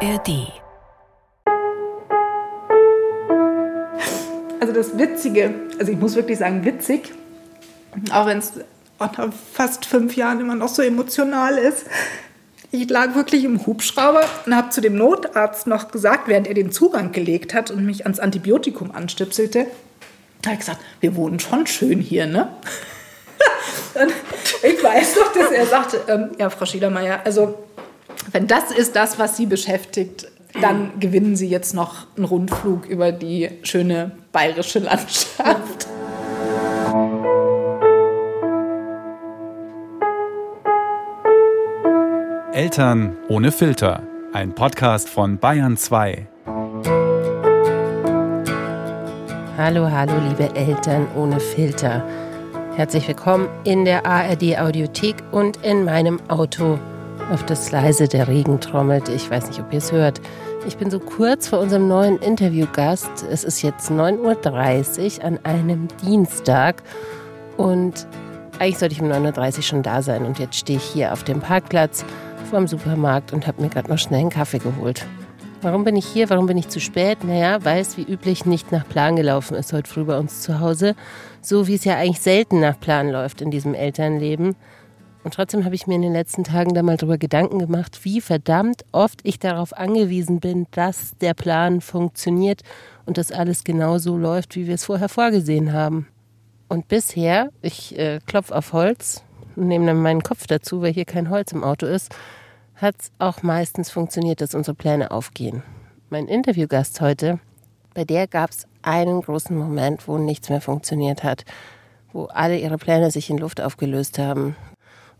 [0.00, 0.52] ARD.
[4.60, 7.12] Also das Witzige, also ich muss wirklich sagen witzig,
[8.12, 8.52] auch wenn es
[8.98, 11.86] nach fast fünf Jahren immer noch so emotional ist.
[12.72, 16.70] Ich lag wirklich im Hubschrauber und habe zu dem Notarzt noch gesagt, während er den
[16.70, 19.66] Zugang gelegt hat und mich ans Antibiotikum anstipselte,
[20.42, 22.54] da habe ich gesagt, wir wohnen schon schön hier, ne?
[24.62, 27.65] ich weiß noch, dass er sagte, ähm, ja, Frau Schiedermeier, also
[28.36, 33.10] wenn das ist das, was Sie beschäftigt, dann gewinnen Sie jetzt noch einen Rundflug über
[33.10, 35.86] die schöne bayerische Landschaft.
[42.52, 44.02] Eltern ohne Filter.
[44.34, 46.26] Ein Podcast von Bayern 2.
[49.56, 52.06] Hallo, hallo, liebe Eltern ohne Filter.
[52.74, 56.78] Herzlich willkommen in der ARD Audiothek und in meinem Auto,
[57.30, 59.08] auf das leise der Regen trommelt.
[59.08, 60.20] Ich weiß nicht, ob ihr es hört.
[60.66, 63.24] Ich bin so kurz vor unserem neuen Interviewgast.
[63.30, 66.82] Es ist jetzt 9.30 Uhr an einem Dienstag
[67.56, 68.06] und
[68.58, 71.24] eigentlich sollte ich um 9.30 Uhr schon da sein und jetzt stehe ich hier auf
[71.24, 72.04] dem Parkplatz
[72.50, 75.04] vorm Supermarkt und habe mir gerade noch schnell einen Kaffee geholt.
[75.62, 76.30] Warum bin ich hier?
[76.30, 77.24] Warum bin ich zu spät?
[77.24, 80.60] Naja, weil es wie üblich nicht nach Plan gelaufen ist heute früh bei uns zu
[80.60, 80.94] Hause.
[81.40, 84.54] So wie es ja eigentlich selten nach Plan läuft in diesem Elternleben.
[85.26, 88.20] Und trotzdem habe ich mir in den letzten Tagen da mal drüber Gedanken gemacht, wie
[88.20, 92.62] verdammt oft ich darauf angewiesen bin, dass der Plan funktioniert
[93.06, 96.06] und dass alles genau so läuft, wie wir es vorher vorgesehen haben.
[96.68, 99.24] Und bisher, ich äh, klopfe auf Holz
[99.56, 102.14] und nehme dann meinen Kopf dazu, weil hier kein Holz im Auto ist,
[102.76, 105.64] hat es auch meistens funktioniert, dass unsere Pläne aufgehen.
[106.08, 107.40] Mein Interviewgast heute,
[107.94, 111.44] bei der gab es einen großen Moment, wo nichts mehr funktioniert hat,
[112.12, 114.54] wo alle ihre Pläne sich in Luft aufgelöst haben.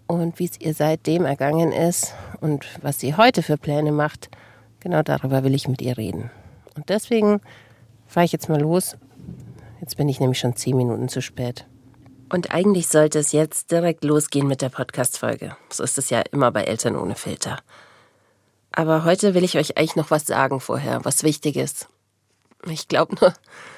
[0.07, 4.31] Und wie es ihr seitdem ergangen ist und was sie heute für Pläne macht,
[4.81, 6.31] genau darüber will ich mit ihr reden.
[6.77, 7.41] Und deswegen
[8.07, 8.97] fahre ich jetzt mal los.
[9.81, 11.67] Jetzt bin ich nämlich schon zehn Minuten zu spät.
[12.29, 15.57] Und eigentlich sollte es jetzt direkt losgehen mit der Podcast-Folge.
[15.71, 17.59] So ist es ja immer bei Eltern ohne Filter.
[18.73, 21.89] Aber heute will ich euch eigentlich noch was sagen vorher, was Wichtiges.
[22.69, 23.33] Ich glaube nur,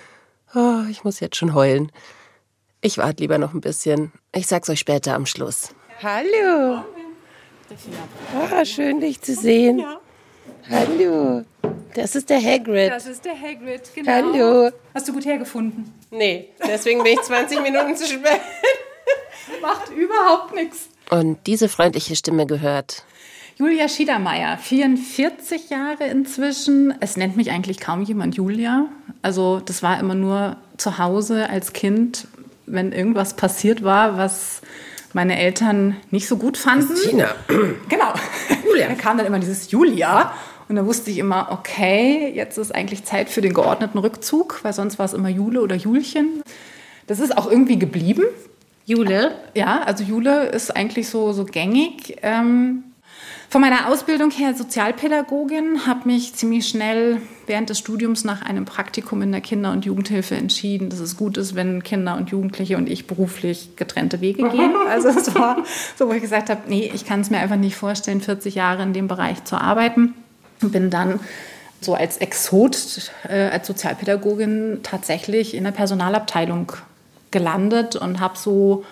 [0.54, 1.92] oh, ich muss jetzt schon heulen.
[2.80, 4.12] Ich warte lieber noch ein bisschen.
[4.32, 5.74] Ich sag's euch später am Schluss.
[6.00, 6.84] Hallo.
[8.36, 9.84] Oh, schön, dich zu sehen.
[10.70, 11.42] Hallo.
[11.92, 12.92] Das ist der Hagrid.
[12.92, 14.12] Das ist der Hagrid, genau.
[14.12, 14.70] Hallo.
[14.94, 15.92] Hast du gut hergefunden?
[16.12, 18.40] Nee, deswegen bin ich 20 Minuten zu spät.
[19.62, 20.88] Macht überhaupt nichts.
[21.10, 23.02] Und diese freundliche Stimme gehört.
[23.56, 26.94] Julia Schiedermeier, 44 Jahre inzwischen.
[27.00, 28.86] Es nennt mich eigentlich kaum jemand Julia.
[29.22, 32.28] Also das war immer nur zu Hause als Kind,
[32.66, 34.62] wenn irgendwas passiert war, was
[35.18, 36.94] meine Eltern nicht so gut fanden.
[36.94, 37.34] Tina.
[37.88, 38.12] Genau.
[38.64, 38.86] Julia.
[38.86, 40.32] Da kam dann immer dieses Julia.
[40.68, 44.72] Und da wusste ich immer, okay, jetzt ist eigentlich Zeit für den geordneten Rückzug, weil
[44.72, 46.40] sonst war es immer Jule oder Julchen.
[47.08, 48.22] Das ist auch irgendwie geblieben.
[48.84, 49.32] Jule.
[49.54, 52.18] Ja, also Jule ist eigentlich so, so gängig.
[52.22, 52.84] Ähm,
[53.50, 59.22] von meiner Ausbildung her Sozialpädagogin, habe mich ziemlich schnell während des Studiums nach einem Praktikum
[59.22, 62.90] in der Kinder- und Jugendhilfe entschieden, dass es gut ist, wenn Kinder und Jugendliche und
[62.90, 64.74] ich beruflich getrennte Wege gehen.
[64.88, 65.64] Also es war
[65.96, 68.82] so, wo ich gesagt habe, nee, ich kann es mir einfach nicht vorstellen, 40 Jahre
[68.82, 70.14] in dem Bereich zu arbeiten.
[70.60, 71.20] Und bin dann
[71.80, 76.72] so als Exot, äh, als Sozialpädagogin tatsächlich in der Personalabteilung
[77.30, 78.84] gelandet und habe so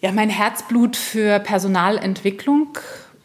[0.00, 2.78] ja, mein Herzblut für Personalentwicklung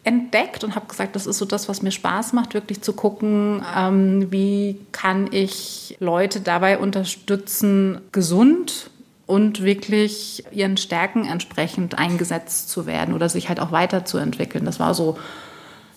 [0.04, 3.64] entdeckt und habe gesagt, das ist so das, was mir Spaß macht, wirklich zu gucken,
[3.76, 8.90] ähm, wie kann ich Leute dabei unterstützen, gesund
[9.26, 14.64] und wirklich ihren Stärken entsprechend eingesetzt zu werden oder sich halt auch weiterzuentwickeln.
[14.64, 15.18] Das war so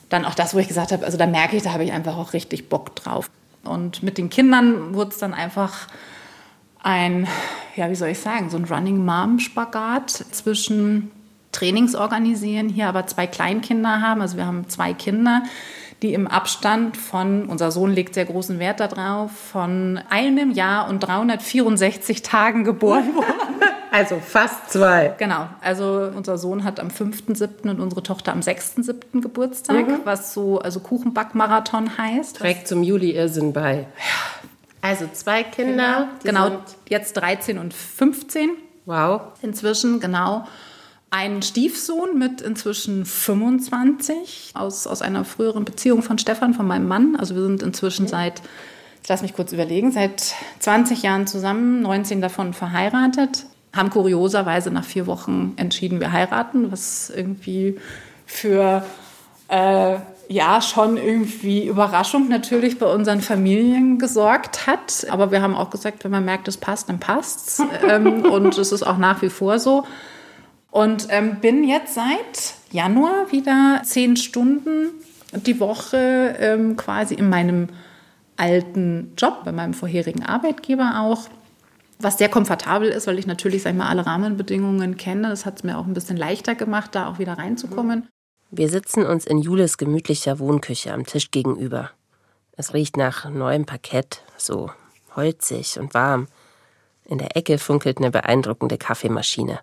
[0.10, 2.16] dann auch das, wo ich gesagt habe, also da merke ich, da habe ich einfach
[2.16, 3.30] auch richtig Bock drauf.
[3.64, 5.88] Und mit den Kindern wurde es dann einfach
[6.84, 7.28] ein,
[7.76, 11.12] ja, wie soll ich sagen, so ein Running Mom-Spagat zwischen
[11.56, 14.22] Trainings organisieren, hier aber zwei Kleinkinder haben.
[14.22, 15.44] Also wir haben zwei Kinder,
[16.02, 21.00] die im Abstand von, unser Sohn legt sehr großen Wert darauf, von einem Jahr und
[21.00, 23.26] 364 Tagen geboren wurden.
[23.92, 25.16] Also fast zwei.
[25.20, 27.70] Genau, also unser Sohn hat am 5.7.
[27.70, 29.22] und unsere Tochter am 6.7.
[29.22, 30.00] Geburtstag, Mhm.
[30.04, 32.36] was so, also Kuchenbackmarathon heißt.
[32.36, 33.88] Trägt zum Juli-Irrsinn bei.
[34.82, 36.10] Also zwei Kinder.
[36.26, 36.60] Genau, sind-
[36.90, 38.50] jetzt 13 und 15
[38.86, 39.22] Wow.
[39.42, 40.46] inzwischen, genau.
[41.18, 47.16] Ein Stiefsohn mit inzwischen 25 aus, aus einer früheren Beziehung von Stefan, von meinem Mann.
[47.16, 48.42] Also wir sind inzwischen seit,
[49.02, 53.46] ich lass mich kurz überlegen, seit 20 Jahren zusammen, 19 davon verheiratet.
[53.74, 57.80] Haben kurioserweise nach vier Wochen entschieden, wir heiraten, was irgendwie
[58.26, 58.84] für
[59.48, 59.96] äh,
[60.28, 65.08] ja schon irgendwie Überraschung natürlich bei unseren Familien gesorgt hat.
[65.10, 67.64] Aber wir haben auch gesagt, wenn man merkt, es passt, dann passt's.
[67.90, 69.86] ähm, und es ist auch nach wie vor so.
[70.76, 74.90] Und ähm, bin jetzt seit Januar wieder zehn Stunden
[75.32, 77.70] die Woche ähm, quasi in meinem
[78.36, 81.30] alten Job, bei meinem vorherigen Arbeitgeber auch.
[82.00, 85.30] Was sehr komfortabel ist, weil ich natürlich, sag ich mal, alle Rahmenbedingungen kenne.
[85.30, 88.10] Das hat es mir auch ein bisschen leichter gemacht, da auch wieder reinzukommen.
[88.52, 91.92] Wir sitzen uns in Jules gemütlicher Wohnküche am Tisch gegenüber.
[92.58, 94.72] Es riecht nach neuem Parkett, so
[95.16, 96.28] holzig und warm.
[97.06, 99.62] In der Ecke funkelt eine beeindruckende Kaffeemaschine.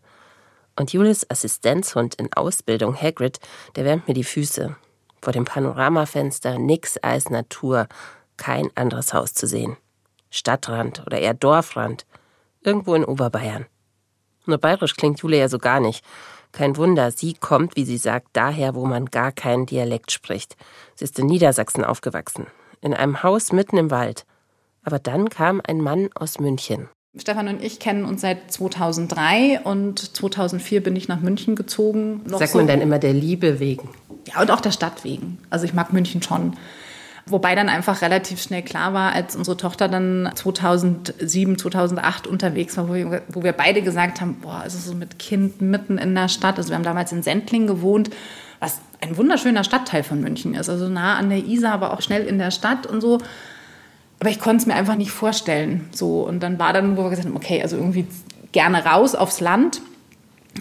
[0.76, 3.38] Und Jules Assistenzhund in Ausbildung, Hagrid,
[3.76, 4.76] der wärmt mir die Füße.
[5.20, 7.86] Vor dem Panoramafenster nix als Natur,
[8.36, 9.76] kein anderes Haus zu sehen.
[10.30, 12.06] Stadtrand oder eher Dorfrand.
[12.62, 13.66] Irgendwo in Oberbayern.
[14.46, 16.04] Nur bayerisch klingt Julia ja so gar nicht.
[16.52, 20.56] Kein Wunder, sie kommt, wie sie sagt, daher, wo man gar keinen Dialekt spricht.
[20.94, 22.46] Sie ist in Niedersachsen aufgewachsen,
[22.80, 24.26] in einem Haus mitten im Wald.
[24.82, 26.88] Aber dann kam ein Mann aus München.
[27.14, 32.22] Stefan und ich kennen uns seit 2003 und 2004 bin ich nach München gezogen.
[32.26, 33.90] Noch Sagt man so, dann immer der Liebe wegen?
[34.26, 35.38] Ja, und auch der Stadt wegen.
[35.50, 36.56] Also ich mag München schon.
[37.26, 42.88] Wobei dann einfach relativ schnell klar war, als unsere Tochter dann 2007, 2008 unterwegs war,
[42.88, 46.28] wo wir, wo wir beide gesagt haben, boah, also so mit Kind mitten in der
[46.28, 46.56] Stadt.
[46.56, 48.10] Also wir haben damals in Sendling gewohnt,
[48.58, 50.68] was ein wunderschöner Stadtteil von München ist.
[50.68, 53.18] Also nah an der Isar, aber auch schnell in der Stadt und so.
[54.22, 55.88] Aber ich konnte es mir einfach nicht vorstellen.
[55.90, 56.20] So.
[56.20, 58.06] Und dann war dann, wo wir gesagt haben, okay, also irgendwie
[58.52, 59.82] gerne raus aufs Land.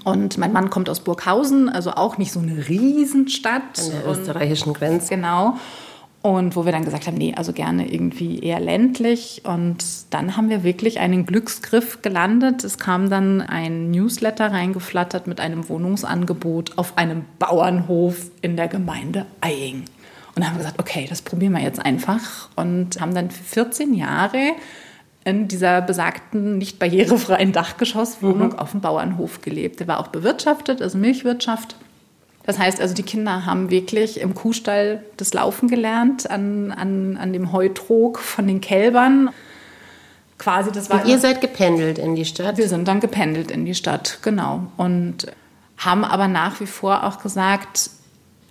[0.03, 3.77] Und mein Mann kommt aus Burghausen, also auch nicht so eine Riesenstadt.
[3.77, 5.13] An der österreichischen Grenze.
[5.13, 5.57] Genau.
[6.23, 9.43] Und wo wir dann gesagt haben, nee, also gerne irgendwie eher ländlich.
[9.45, 12.63] Und dann haben wir wirklich einen Glücksgriff gelandet.
[12.63, 19.27] Es kam dann ein Newsletter reingeflattert mit einem Wohnungsangebot auf einem Bauernhof in der Gemeinde
[19.39, 19.83] Eying.
[20.35, 22.49] Und haben gesagt, okay, das probieren wir jetzt einfach.
[22.55, 24.53] Und haben dann 14 Jahre
[25.23, 28.59] in dieser besagten, nicht barrierefreien Dachgeschosswohnung mhm.
[28.59, 29.79] auf dem Bauernhof gelebt.
[29.79, 31.75] Der war auch bewirtschaftet, also Milchwirtschaft.
[32.43, 37.33] Das heißt also, die Kinder haben wirklich im Kuhstall das Laufen gelernt, an, an, an
[37.33, 39.29] dem Heutrog von den Kälbern.
[40.39, 41.03] Quasi, das war.
[41.03, 42.57] Und ihr seid gependelt in die Stadt?
[42.57, 44.63] Wir sind dann gependelt in die Stadt, genau.
[44.77, 45.27] Und
[45.77, 47.91] haben aber nach wie vor auch gesagt,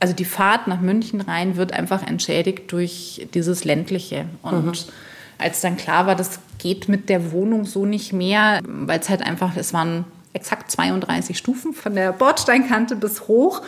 [0.01, 4.25] also die Fahrt nach München rein wird einfach entschädigt durch dieses ländliche.
[4.43, 4.73] Und mhm.
[5.39, 9.23] als dann klar war, das geht mit der Wohnung so nicht mehr, weil es halt
[9.23, 13.63] einfach, es waren exakt 32 Stufen von der Bordsteinkante bis hoch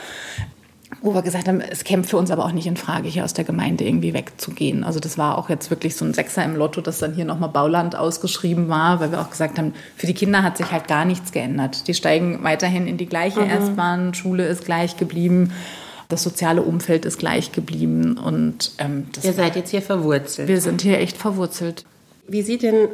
[1.00, 3.32] wo wir gesagt haben, es käme für uns aber auch nicht in Frage, hier aus
[3.32, 4.84] der Gemeinde irgendwie wegzugehen.
[4.84, 7.48] Also das war auch jetzt wirklich so ein Sechser im Lotto, dass dann hier nochmal
[7.48, 11.04] Bauland ausgeschrieben war, weil wir auch gesagt haben, für die Kinder hat sich halt gar
[11.04, 11.88] nichts geändert.
[11.88, 13.50] Die steigen weiterhin in die gleiche mhm.
[13.50, 15.52] S-Bahn, Schule ist gleich geblieben,
[16.12, 18.18] das soziale Umfeld ist gleich geblieben.
[18.18, 20.48] Und, ähm, Ihr seid jetzt hier verwurzelt.
[20.48, 21.84] Wir sind hier echt verwurzelt.
[22.28, 22.88] Wie sieht denn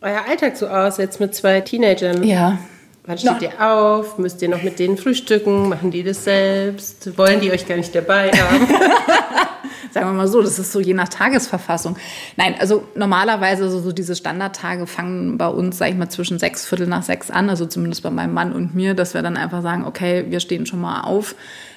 [0.00, 2.22] euer Alltag so aus, jetzt mit zwei Teenagern?
[2.22, 2.58] Ja,
[3.06, 4.18] Wann steht ihr auf?
[4.18, 5.68] Müsst ihr noch mit denen frühstücken?
[5.68, 7.16] Machen die das selbst?
[7.16, 8.66] Wollen die euch gar nicht dabei haben?
[9.96, 11.96] Sagen wir mal so, das ist so je nach Tagesverfassung.
[12.36, 16.66] Nein, also normalerweise so, so diese Standardtage fangen bei uns, sag ich mal, zwischen sechs,
[16.66, 19.62] Viertel nach sechs an, also zumindest bei meinem Mann und mir, dass wir dann einfach
[19.62, 21.34] sagen, okay, wir stehen schon mal auf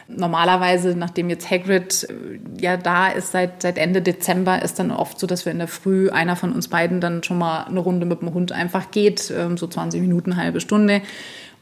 [0.09, 5.17] Normalerweise, nachdem jetzt Hagrid äh, ja da ist seit, seit Ende Dezember, ist dann oft
[5.17, 8.05] so, dass wir in der Früh einer von uns beiden dann schon mal eine Runde
[8.05, 11.03] mit dem Hund einfach geht, ähm, so 20 Minuten, halbe Stunde.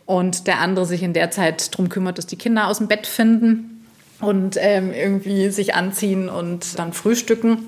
[0.08, 3.06] Und der andere sich in der Zeit darum kümmert, dass die Kinder aus dem Bett
[3.06, 3.77] finden
[4.20, 7.60] und ähm, irgendwie sich anziehen und dann frühstücken.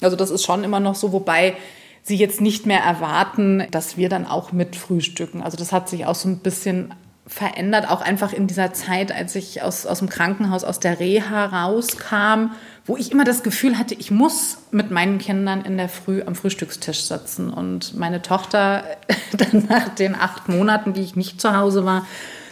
[0.00, 1.56] Also das ist schon immer noch so, wobei
[2.02, 5.42] sie jetzt nicht mehr erwarten, dass wir dann auch mit frühstücken.
[5.42, 6.94] Also das hat sich auch so ein bisschen
[7.26, 11.46] verändert, auch einfach in dieser Zeit, als ich aus, aus dem Krankenhaus, aus der Reha
[11.46, 12.50] rauskam,
[12.84, 16.34] wo ich immer das Gefühl hatte, ich muss mit meinen Kindern in der Früh am
[16.34, 17.52] Frühstückstisch sitzen.
[17.52, 18.82] Und meine Tochter
[19.32, 22.06] dann nach den acht Monaten, die ich nicht zu Hause war,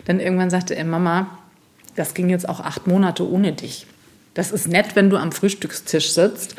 [0.04, 1.26] dann irgendwann sagte, ey Mama,
[1.97, 3.87] das ging jetzt auch acht Monate ohne dich.
[4.35, 6.54] Das ist nett, wenn du am Frühstückstisch sitzt,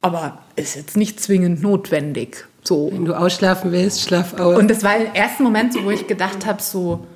[0.00, 2.46] aber ist jetzt nicht zwingend notwendig.
[2.64, 2.90] So.
[2.92, 4.58] Wenn du ausschlafen willst, schlaf aus.
[4.58, 7.06] Und das war der erste Moment, wo ich gedacht habe, so,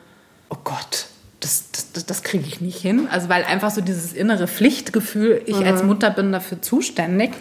[0.50, 1.07] oh Gott,
[1.41, 3.09] das, das, das kriege ich nicht hin.
[3.11, 5.67] Also weil einfach so dieses innere Pflichtgefühl, ich mhm.
[5.67, 7.33] als Mutter bin dafür zuständig.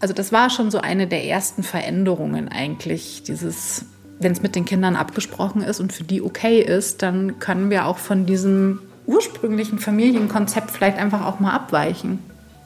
[0.00, 3.84] Also das war schon so eine der ersten Veränderungen eigentlich, dieses,
[4.22, 7.86] wenn es mit den Kindern abgesprochen ist und für die okay ist, dann können wir
[7.86, 12.18] auch von diesem ursprünglichen Familienkonzept vielleicht einfach auch mal abweichen.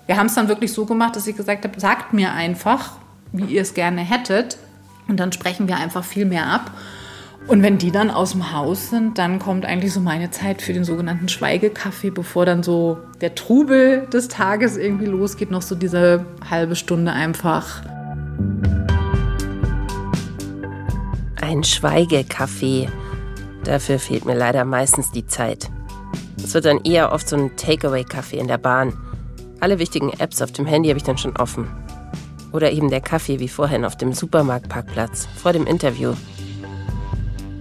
[0.07, 2.93] Wir haben es dann wirklich so gemacht, dass ich gesagt habe, sagt mir einfach,
[3.33, 4.59] wie ihr es gerne hättet
[5.09, 6.71] und dann sprechen wir einfach viel mehr ab.
[7.49, 10.73] Und wenn die dann aus dem Haus sind, dann kommt eigentlich so meine Zeit für
[10.73, 16.25] den sogenannten Schweigekaffee, bevor dann so der Trubel des Tages irgendwie losgeht, noch so diese
[16.51, 17.83] halbe Stunde einfach.
[21.41, 22.89] Ein Schweigekaffee.
[23.65, 25.71] Dafür fehlt mir leider meistens die Zeit.
[26.43, 28.93] Es wird dann eher oft so ein Takeaway-Kaffee in der Bahn.
[29.61, 31.69] Alle wichtigen Apps auf dem Handy habe ich dann schon offen.
[32.53, 36.15] Oder eben der Kaffee wie vorhin auf dem Supermarktparkplatz vor dem Interview.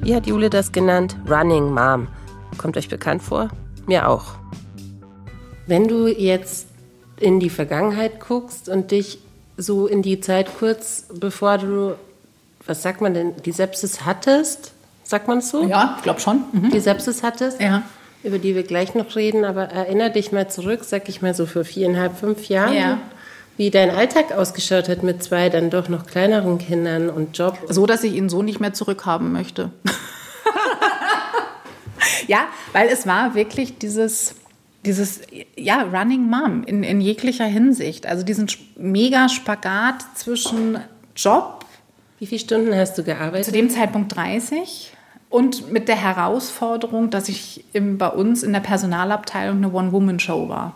[0.01, 1.17] Wie hat Jule das genannt?
[1.27, 2.07] Running Mom.
[2.57, 3.49] Kommt euch bekannt vor?
[3.87, 4.35] Mir auch.
[5.67, 6.67] Wenn du jetzt
[7.19, 9.19] in die Vergangenheit guckst und dich
[9.57, 11.95] so in die Zeit kurz bevor du,
[12.65, 15.65] was sagt man denn, die Sepsis hattest, sagt man es so?
[15.65, 16.43] Ja, ich glaube schon.
[16.51, 16.71] Mhm.
[16.71, 17.83] Die Sepsis hattest, ja.
[18.23, 21.45] über die wir gleich noch reden, aber erinnere dich mal zurück, sag ich mal so
[21.45, 22.73] für viereinhalb, fünf Jahren.
[22.73, 22.97] Ja
[23.57, 27.57] wie dein Alltag ausgeschaut hat mit zwei dann doch noch kleineren Kindern und Job.
[27.69, 29.71] So, dass ich ihn so nicht mehr zurückhaben möchte.
[32.27, 34.35] ja, weil es war wirklich dieses,
[34.85, 35.21] dieses
[35.55, 38.07] ja, Running Mom in, in jeglicher Hinsicht.
[38.07, 40.79] Also diesen mega Spagat zwischen
[41.15, 41.64] Job.
[42.19, 43.45] Wie viele Stunden hast du gearbeitet?
[43.45, 44.91] Zu dem Zeitpunkt 30.
[45.29, 50.75] Und mit der Herausforderung, dass ich im, bei uns in der Personalabteilung eine One-Woman-Show war.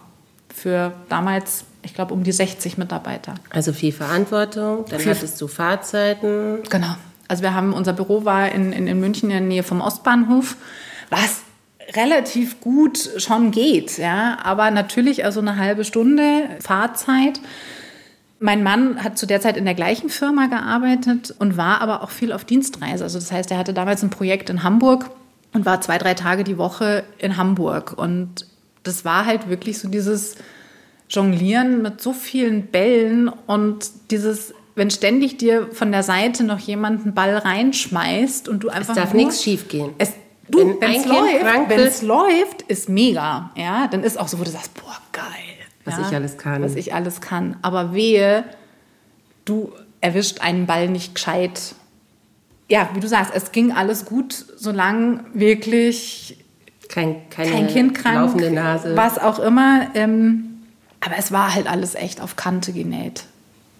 [0.53, 3.35] Für damals ich glaube, um die 60 Mitarbeiter.
[3.49, 6.59] Also viel Verantwortung, dann viel hattest du Fahrzeiten.
[6.69, 6.95] Genau.
[7.27, 10.57] Also wir haben, unser Büro war in, in, in München in der Nähe vom Ostbahnhof,
[11.09, 11.41] was
[11.95, 17.39] relativ gut schon geht, ja, aber natürlich also eine halbe Stunde Fahrzeit.
[18.39, 22.09] Mein Mann hat zu der Zeit in der gleichen Firma gearbeitet und war aber auch
[22.09, 23.03] viel auf Dienstreise.
[23.03, 25.09] Also das heißt, er hatte damals ein Projekt in Hamburg
[25.53, 27.97] und war zwei, drei Tage die Woche in Hamburg.
[27.97, 28.45] Und
[28.83, 30.35] das war halt wirklich so dieses
[31.09, 37.03] Jonglieren mit so vielen Bällen und dieses, wenn ständig dir von der Seite noch jemand
[37.03, 38.95] einen Ball reinschmeißt und du einfach.
[38.95, 39.91] Es darf nichts schief gehen.
[39.97, 40.13] Es,
[40.47, 43.51] du, wenn es läuft, läuft, ist mega.
[43.57, 45.58] Ja, dann ist auch so, wo du sagst, boah, geil.
[45.85, 46.61] Was ja, ich alles kann.
[46.61, 47.57] Was ich alles kann.
[47.61, 48.43] Aber wehe,
[49.45, 49.71] du
[50.01, 51.75] erwischt einen Ball nicht gescheit.
[52.69, 56.37] Ja, wie du sagst, es ging alles gut, solange wirklich
[56.89, 58.95] kein, keine kein Kind krank, laufende Nase.
[58.95, 59.87] was auch immer.
[59.95, 60.45] Ähm,
[61.01, 63.25] aber es war halt alles echt auf Kante genäht.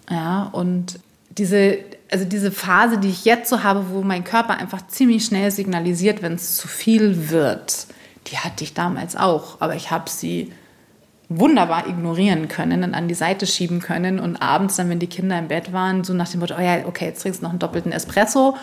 [0.10, 1.78] Ja, und diese,
[2.12, 6.22] also diese Phase, die ich jetzt so habe, wo mein Körper einfach ziemlich schnell signalisiert,
[6.22, 7.88] wenn es zu viel wird,
[8.28, 9.62] die hatte ich damals auch.
[9.62, 10.52] Aber ich habe sie
[11.30, 15.38] wunderbar ignorieren können und an die Seite schieben können und abends dann, wenn die Kinder
[15.38, 17.60] im Bett waren, so nach dem Motto, oh ja, okay, jetzt trinkst du noch einen
[17.60, 18.56] doppelten Espresso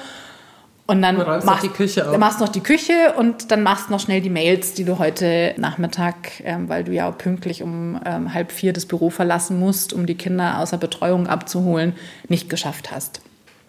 [0.87, 2.19] und dann machst, noch die Küche auf.
[2.19, 6.41] machst noch die Küche und dann machst noch schnell die Mails, die du heute Nachmittag,
[6.45, 10.07] ähm, weil du ja auch pünktlich um ähm, halb vier das Büro verlassen musst, um
[10.07, 11.95] die Kinder außer Betreuung abzuholen,
[12.29, 13.21] nicht geschafft hast.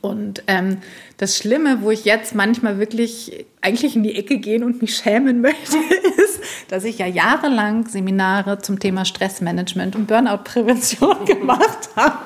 [0.07, 0.77] Und ähm,
[1.17, 5.41] das Schlimme, wo ich jetzt manchmal wirklich eigentlich in die Ecke gehen und mich schämen
[5.41, 5.77] möchte,
[6.17, 12.17] ist, dass ich ja jahrelang Seminare zum Thema Stressmanagement und Burnout-Prävention gemacht habe,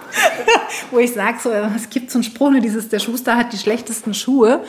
[0.91, 3.57] wo ich sage, so, es gibt so einen Spruch, ne, dieses, der Schuster hat die
[3.57, 4.63] schlechtesten Schuhe.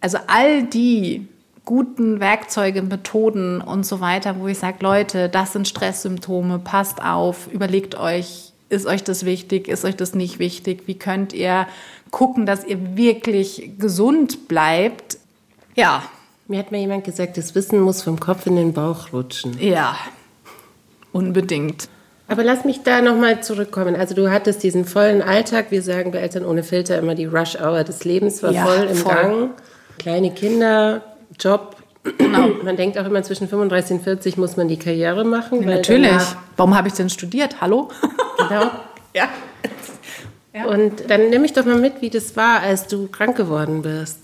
[0.00, 1.26] Also all die
[1.64, 7.52] guten Werkzeuge, Methoden und so weiter, wo ich sage, Leute, das sind Stresssymptome, passt auf,
[7.52, 11.66] überlegt euch, ist euch das wichtig, ist euch das nicht wichtig, wie könnt ihr
[12.10, 15.18] gucken, dass ihr wirklich gesund bleibt.
[15.74, 16.02] Ja.
[16.46, 19.58] Mir hat mal jemand gesagt, das Wissen muss vom Kopf in den Bauch rutschen.
[19.60, 19.96] Ja,
[21.12, 21.88] unbedingt.
[22.26, 23.96] Aber lass mich da nochmal zurückkommen.
[23.96, 27.84] Also du hattest diesen vollen Alltag, wir sagen bei Eltern ohne Filter immer die Rush-Hour
[27.84, 29.14] des Lebens war ja, voll im voll.
[29.14, 29.50] Gang.
[29.98, 31.02] Kleine Kinder,
[31.40, 31.76] Job.
[32.04, 32.48] Genau.
[32.62, 35.62] Man denkt auch immer, zwischen 35 und 40 muss man die Karriere machen.
[35.62, 36.22] Ja, natürlich.
[36.56, 37.60] Warum habe ich denn studiert?
[37.60, 37.88] Hallo?
[38.38, 38.70] Genau.
[39.14, 39.28] ja.
[40.54, 40.64] Ja.
[40.66, 44.18] Und dann nimm mich doch mal mit, wie das war, als du krank geworden bist.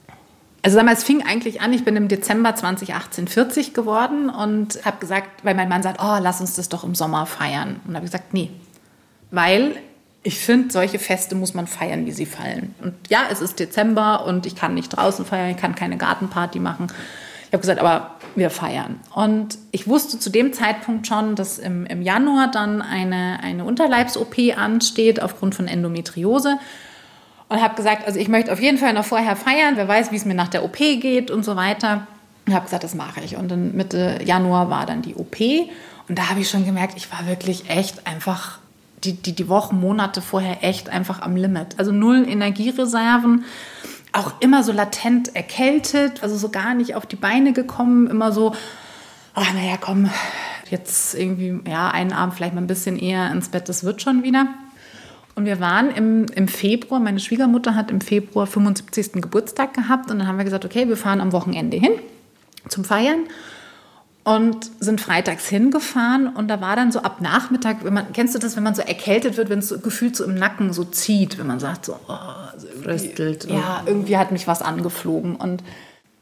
[0.62, 5.44] Also damals fing eigentlich an, ich bin im Dezember 2018 40 geworden und habe gesagt,
[5.44, 7.80] weil mein Mann sagt, oh, lass uns das doch im Sommer feiern.
[7.86, 8.50] Und habe ich gesagt, nee,
[9.30, 9.76] weil
[10.22, 12.74] ich finde, solche Feste muss man feiern, wie sie fallen.
[12.82, 16.60] Und ja, es ist Dezember und ich kann nicht draußen feiern, ich kann keine Gartenparty
[16.60, 16.86] machen.
[17.54, 19.00] Habe gesagt, aber wir feiern.
[19.14, 24.34] Und ich wusste zu dem Zeitpunkt schon, dass im, im Januar dann eine, eine Unterleibs-OP
[24.56, 26.58] ansteht aufgrund von Endometriose.
[27.48, 30.16] Und habe gesagt, also ich möchte auf jeden Fall noch vorher feiern, wer weiß, wie
[30.16, 32.06] es mir nach der OP geht und so weiter.
[32.46, 33.36] Und habe gesagt, das mache ich.
[33.36, 35.38] Und dann Mitte Januar war dann die OP.
[36.08, 38.58] Und da habe ich schon gemerkt, ich war wirklich echt einfach
[39.04, 41.78] die, die, die Wochen, Monate vorher echt einfach am Limit.
[41.78, 43.44] Also null Energiereserven
[44.14, 48.54] auch immer so latent erkältet, also so gar nicht auf die Beine gekommen, immer so,
[49.34, 50.08] ach naja, komm,
[50.70, 54.22] jetzt irgendwie, ja, einen Abend vielleicht mal ein bisschen eher ins Bett, das wird schon
[54.22, 54.46] wieder.
[55.34, 59.14] Und wir waren im, im Februar, meine Schwiegermutter hat im Februar 75.
[59.14, 61.92] Geburtstag gehabt und dann haben wir gesagt, okay, wir fahren am Wochenende hin
[62.68, 63.24] zum Feiern
[64.24, 68.38] und sind freitags hingefahren und da war dann so ab Nachmittag, wenn man, kennst du
[68.38, 71.38] das, wenn man so erkältet wird, wenn es so gefühlt so im Nacken so zieht,
[71.38, 72.12] wenn man sagt so, oh,
[72.52, 73.44] also Fröstelt.
[73.44, 75.62] ja, irgendwie hat mich was angeflogen und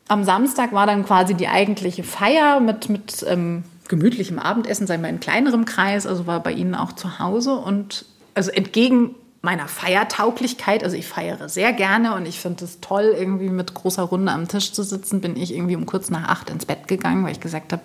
[0.09, 5.09] am Samstag war dann quasi die eigentliche Feier mit, mit ähm, gemütlichem Abendessen, sei mal
[5.09, 8.05] in kleinerem Kreis, also war bei ihnen auch zu Hause und
[8.35, 13.49] also entgegen meiner Feiertauglichkeit, also ich feiere sehr gerne und ich finde es toll, irgendwie
[13.49, 16.65] mit großer Runde am Tisch zu sitzen, bin ich irgendwie um kurz nach acht ins
[16.65, 17.83] Bett gegangen, weil ich gesagt habe,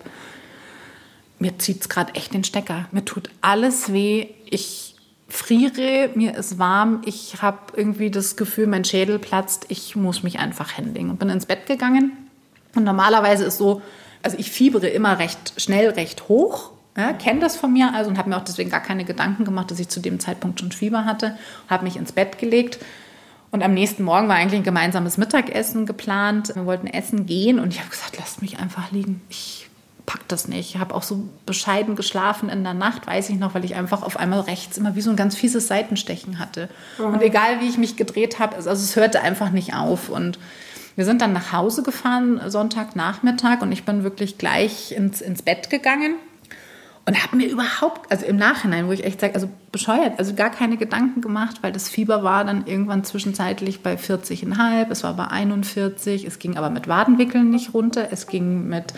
[1.40, 2.86] mir zieht es gerade echt den Stecker.
[2.92, 4.28] Mir tut alles weh.
[4.48, 4.96] Ich
[5.28, 7.02] friere, mir ist warm.
[7.04, 9.66] Ich habe irgendwie das Gefühl, mein Schädel platzt.
[9.68, 12.12] Ich muss mich einfach händigen und bin ins Bett gegangen.
[12.74, 13.82] Und normalerweise ist so,
[14.22, 18.18] also ich fiebere immer recht schnell, recht hoch ja, kenne das von mir also und
[18.18, 21.04] habe mir auch deswegen gar keine Gedanken gemacht, dass ich zu dem Zeitpunkt schon Fieber
[21.04, 21.38] hatte.
[21.68, 22.80] Habe mich ins Bett gelegt.
[23.52, 26.52] Und am nächsten Morgen war eigentlich ein gemeinsames Mittagessen geplant.
[26.56, 29.22] Wir wollten essen gehen und ich habe gesagt, lasst mich einfach liegen.
[29.28, 29.68] Ich
[30.06, 30.74] pack das nicht.
[30.74, 34.02] Ich habe auch so bescheiden geschlafen in der Nacht, weiß ich noch, weil ich einfach
[34.02, 36.68] auf einmal rechts immer wie so ein ganz fieses Seitenstechen hatte.
[36.98, 37.14] Mhm.
[37.14, 40.08] Und egal wie ich mich gedreht habe, also es hörte einfach nicht auf.
[40.08, 40.40] Und
[40.96, 45.70] wir sind dann nach Hause gefahren, Sonntagnachmittag, und ich bin wirklich gleich ins, ins Bett
[45.70, 46.16] gegangen
[47.08, 50.50] und habe mir überhaupt, also im Nachhinein, wo ich echt sage, also bescheuert, also gar
[50.50, 55.26] keine Gedanken gemacht, weil das Fieber war dann irgendwann zwischenzeitlich bei 40,5, es war bei
[55.28, 58.92] 41, es ging aber mit Wadenwickeln nicht runter, es ging mit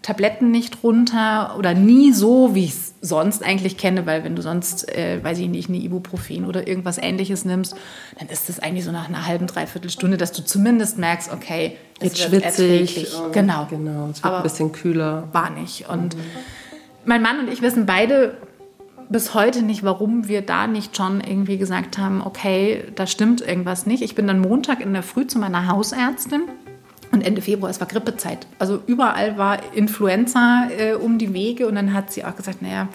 [0.00, 4.40] Tabletten nicht runter oder nie so, wie ich es sonst eigentlich kenne, weil wenn du
[4.40, 7.76] sonst, äh, weiß ich nicht, eine Ibuprofen oder irgendwas ähnliches nimmst,
[8.18, 11.76] dann ist das eigentlich so nach einer halben, dreiviertel Stunde, dass du zumindest merkst, okay,
[12.00, 13.08] es Jetzt schwitzig.
[13.32, 13.66] Genau.
[13.68, 14.08] genau.
[14.10, 15.28] Es wird aber ein bisschen kühler.
[15.32, 15.90] War nicht.
[15.90, 16.20] Und mhm
[17.04, 18.36] mein Mann und ich wissen beide
[19.08, 23.84] bis heute nicht, warum wir da nicht schon irgendwie gesagt haben, okay, da stimmt irgendwas
[23.84, 24.02] nicht.
[24.02, 26.42] Ich bin dann Montag in der Früh zu meiner Hausärztin
[27.12, 28.46] und Ende Februar, es war Grippezeit.
[28.58, 32.88] Also überall war Influenza äh, um die Wege und dann hat sie auch gesagt, naja,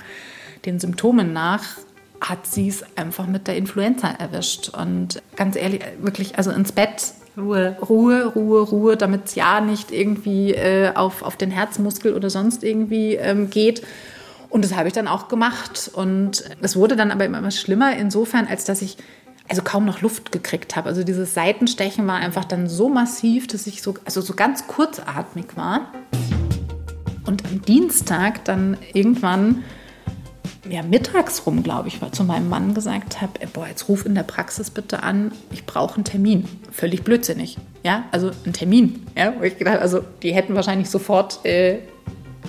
[0.65, 1.77] den Symptomen nach
[2.19, 4.69] hat sie es einfach mit der Influenza erwischt.
[4.69, 7.77] Und ganz ehrlich, wirklich, also ins Bett Ruhe.
[7.87, 12.63] Ruhe, Ruhe, Ruhe, damit es ja nicht irgendwie äh, auf, auf den Herzmuskel oder sonst
[12.63, 13.83] irgendwie ähm, geht.
[14.49, 15.91] Und das habe ich dann auch gemacht.
[15.93, 18.97] Und es wurde dann aber immer schlimmer, insofern, als dass ich
[19.49, 20.89] also kaum noch Luft gekriegt habe.
[20.89, 25.55] Also dieses Seitenstechen war einfach dann so massiv, dass ich so, also so ganz kurzatmig
[25.55, 25.91] war.
[27.25, 29.63] Und am Dienstag dann irgendwann
[30.69, 34.15] ja, mittags rum, glaube ich, zu meinem Mann gesagt habe, äh, boah, jetzt ruf in
[34.15, 36.45] der Praxis bitte an, ich brauche einen Termin.
[36.71, 37.57] Völlig blödsinnig.
[37.83, 39.05] Ja, also einen Termin.
[39.15, 41.79] Ja, wo ich gedacht, also die hätten wahrscheinlich sofort, äh,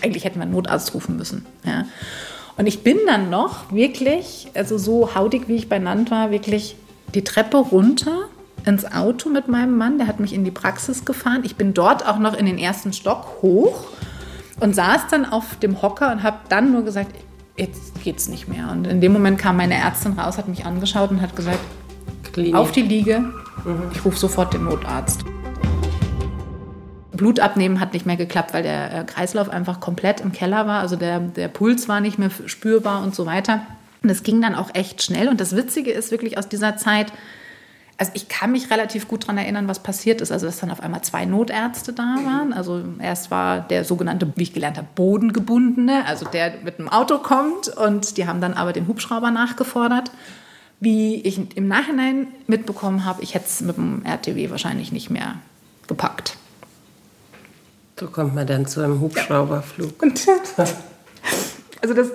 [0.02, 1.46] eigentlich hätten wir einen Notarzt rufen müssen.
[1.64, 1.84] Ja.
[2.56, 6.76] Und ich bin dann noch wirklich, also so hautig wie ich benannt war, wirklich
[7.14, 8.28] die Treppe runter
[8.66, 9.98] ins Auto mit meinem Mann.
[9.98, 11.42] Der hat mich in die Praxis gefahren.
[11.44, 13.86] Ich bin dort auch noch in den ersten Stock hoch
[14.60, 17.12] und saß dann auf dem Hocker und habe dann nur gesagt,
[17.58, 18.70] jetzt geht's nicht mehr.
[18.70, 21.58] Und in dem Moment kam meine Ärztin raus, hat mich angeschaut und hat gesagt,
[22.32, 22.54] Klinik.
[22.54, 23.90] auf die Liege, mhm.
[23.92, 25.24] ich rufe sofort den Notarzt.
[27.12, 30.80] Blut abnehmen hat nicht mehr geklappt, weil der äh, Kreislauf einfach komplett im Keller war.
[30.80, 33.62] Also der, der Puls war nicht mehr spürbar und so weiter.
[34.02, 35.28] Und es ging dann auch echt schnell.
[35.28, 37.12] Und das Witzige ist wirklich aus dieser Zeit,
[37.98, 40.30] also ich kann mich relativ gut daran erinnern, was passiert ist.
[40.30, 42.52] Also dass dann auf einmal zwei Notärzte da waren.
[42.52, 47.18] Also erst war der sogenannte, wie ich gelernt habe, Bodengebundene, also der mit dem Auto
[47.18, 50.12] kommt und die haben dann aber den Hubschrauber nachgefordert.
[50.78, 55.34] Wie ich im Nachhinein mitbekommen habe, ich hätte es mit dem RTW wahrscheinlich nicht mehr
[55.88, 56.36] gepackt.
[57.98, 59.94] So kommt man dann zu einem Hubschrauberflug.
[61.80, 62.08] Also, das,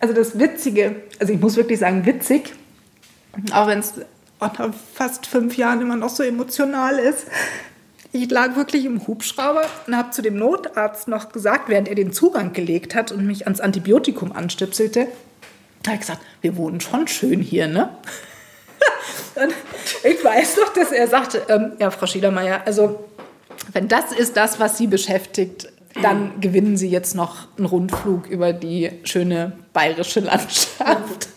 [0.00, 2.54] also das Witzige, also ich muss wirklich sagen witzig,
[3.52, 3.92] auch wenn es
[4.40, 7.26] nach fast fünf Jahren immer noch so emotional ist.
[8.12, 12.12] Ich lag wirklich im Hubschrauber und habe zu dem Notarzt noch gesagt, während er den
[12.12, 15.08] Zugang gelegt hat und mich ans Antibiotikum anstipselte,
[15.86, 17.90] habe ich gesagt, wir wohnen schon schön hier, ne?
[19.34, 19.52] und
[20.04, 23.04] ich weiß noch, dass er sagte, ähm, ja, Frau Schiedermeier, also
[23.72, 25.68] wenn das ist das, was Sie beschäftigt,
[26.02, 31.28] dann gewinnen Sie jetzt noch einen Rundflug über die schöne bayerische Landschaft.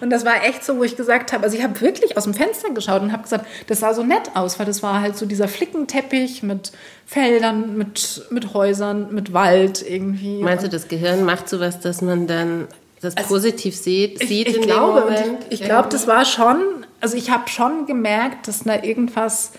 [0.00, 2.34] Und das war echt so, wo ich gesagt habe, also ich habe wirklich aus dem
[2.34, 5.26] Fenster geschaut und habe gesagt, das sah so nett aus, weil das war halt so
[5.26, 6.72] dieser Flickenteppich mit
[7.06, 10.42] Feldern, mit, mit Häusern, mit Wald irgendwie.
[10.42, 12.68] Meinst du, das Gehirn macht sowas, dass man dann
[13.00, 15.14] das also positiv sieht, sieht ich, ich glaube,
[15.50, 19.52] Ich, ich glaube, das war schon, also ich habe schon gemerkt, dass da irgendwas,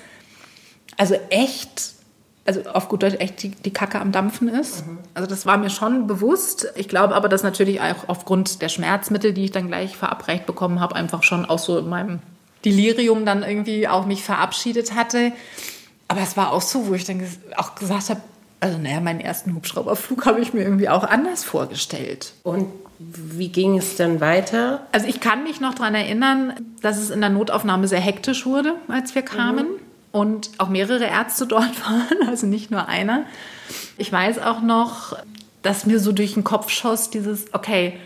[0.97, 1.93] also echt
[2.45, 4.85] also auf gut Deutsch echt die, die Kacke am Dampfen ist.
[4.85, 4.97] Mhm.
[5.13, 6.67] Also das war mir schon bewusst.
[6.75, 10.79] Ich glaube aber, dass natürlich auch aufgrund der Schmerzmittel, die ich dann gleich verabreicht bekommen
[10.79, 12.19] habe, einfach schon auch so in meinem
[12.65, 15.31] Delirium dann irgendwie auch mich verabschiedet hatte.
[16.07, 17.25] Aber es war auch so, wo ich dann
[17.55, 18.21] auch gesagt habe,
[18.59, 22.33] also naja, meinen ersten Hubschrauberflug habe ich mir irgendwie auch anders vorgestellt.
[22.43, 22.67] Und
[22.99, 24.85] wie ging es dann weiter?
[24.91, 28.75] Also ich kann mich noch daran erinnern, dass es in der Notaufnahme sehr hektisch wurde,
[28.87, 29.67] als wir kamen.
[29.67, 29.82] Mhm
[30.13, 33.25] und auch mehrere Ärzte dort waren, also nicht nur einer.
[33.97, 35.17] Ich weiß auch noch,
[35.61, 37.97] dass mir so durch den Kopf schoss dieses, okay,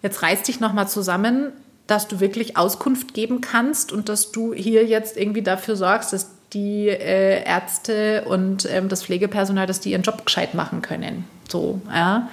[0.00, 1.52] jetzt reiß dich nochmal zusammen,
[1.86, 6.30] dass du wirklich Auskunft geben kannst und dass du hier jetzt irgendwie dafür sorgst, dass
[6.52, 11.24] die äh, Ärzte und ähm, das Pflegepersonal, dass die ihren Job gescheit machen können.
[11.48, 12.28] So, ja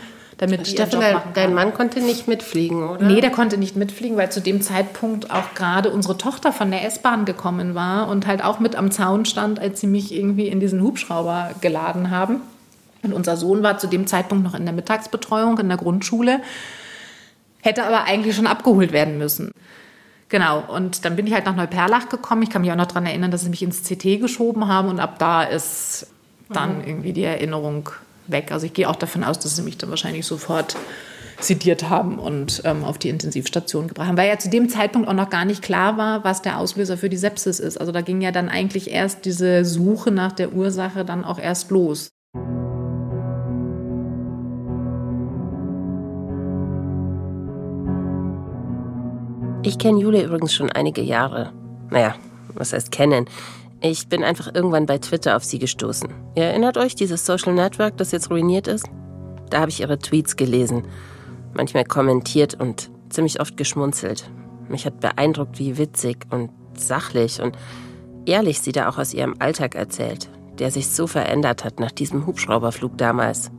[0.48, 3.06] damit Stefan, dein, dein Mann konnte nicht mitfliegen, oder?
[3.06, 6.86] Nee, der konnte nicht mitfliegen, weil zu dem Zeitpunkt auch gerade unsere Tochter von der
[6.86, 10.60] S-Bahn gekommen war und halt auch mit am Zaun stand, als sie mich irgendwie in
[10.60, 12.42] diesen Hubschrauber geladen haben.
[13.04, 16.40] Und unser Sohn war zu dem Zeitpunkt noch in der Mittagsbetreuung in der Grundschule,
[17.62, 19.52] hätte aber eigentlich schon abgeholt werden müssen.
[20.30, 22.42] Genau, und dann bin ich halt nach Neuperlach gekommen.
[22.42, 25.00] Ich kann mich auch noch daran erinnern, dass sie mich ins CT geschoben haben und
[25.00, 26.08] ab da ist
[26.50, 26.88] dann mhm.
[26.88, 27.90] irgendwie die Erinnerung
[28.28, 28.52] weg.
[28.52, 30.76] Also ich gehe auch davon aus, dass sie mich dann wahrscheinlich sofort
[31.40, 35.14] sediert haben und ähm, auf die Intensivstation gebracht haben, weil ja zu dem Zeitpunkt auch
[35.14, 37.78] noch gar nicht klar war, was der Auslöser für die Sepsis ist.
[37.78, 41.72] Also da ging ja dann eigentlich erst diese Suche nach der Ursache dann auch erst
[41.72, 42.12] los.
[49.66, 51.54] Ich kenne Jule übrigens schon einige Jahre.
[51.90, 52.16] Naja,
[52.54, 53.28] was heißt kennen?
[53.86, 56.10] Ich bin einfach irgendwann bei Twitter auf sie gestoßen.
[56.36, 58.86] Ihr erinnert euch, dieses Social Network, das jetzt ruiniert ist?
[59.50, 60.88] Da habe ich ihre Tweets gelesen,
[61.54, 64.32] manchmal kommentiert und ziemlich oft geschmunzelt.
[64.70, 67.58] Mich hat beeindruckt, wie witzig und sachlich und
[68.26, 72.26] ehrlich sie da auch aus ihrem Alltag erzählt, der sich so verändert hat nach diesem
[72.26, 73.52] Hubschrauberflug damals.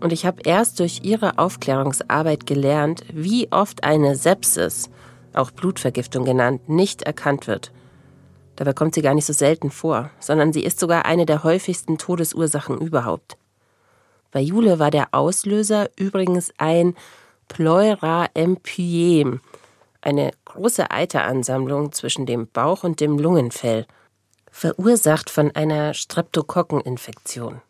[0.00, 4.90] Und ich habe erst durch ihre Aufklärungsarbeit gelernt, wie oft eine Sepsis,
[5.32, 7.70] auch Blutvergiftung genannt, nicht erkannt wird
[8.58, 11.96] Dabei kommt sie gar nicht so selten vor, sondern sie ist sogar eine der häufigsten
[11.96, 13.36] Todesursachen überhaupt.
[14.32, 16.96] Bei Jule war der Auslöser übrigens ein
[17.46, 19.40] Pleuraempyem,
[20.00, 23.86] eine große Eiteransammlung zwischen dem Bauch und dem Lungenfell,
[24.50, 27.62] verursacht von einer Streptokokkeninfektion.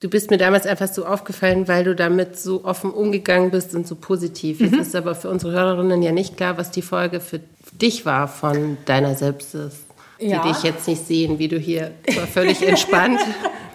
[0.00, 3.86] Du bist mir damals einfach so aufgefallen, weil du damit so offen umgegangen bist und
[3.86, 4.58] so positiv.
[4.58, 4.66] Mhm.
[4.66, 7.38] Jetzt ist aber für unsere Hörerinnen ja nicht klar, was die Folge für
[7.70, 9.84] dich war von deiner Selbstes
[10.22, 10.42] ja.
[10.42, 13.20] die dich jetzt nicht sehen, wie du hier zwar völlig entspannt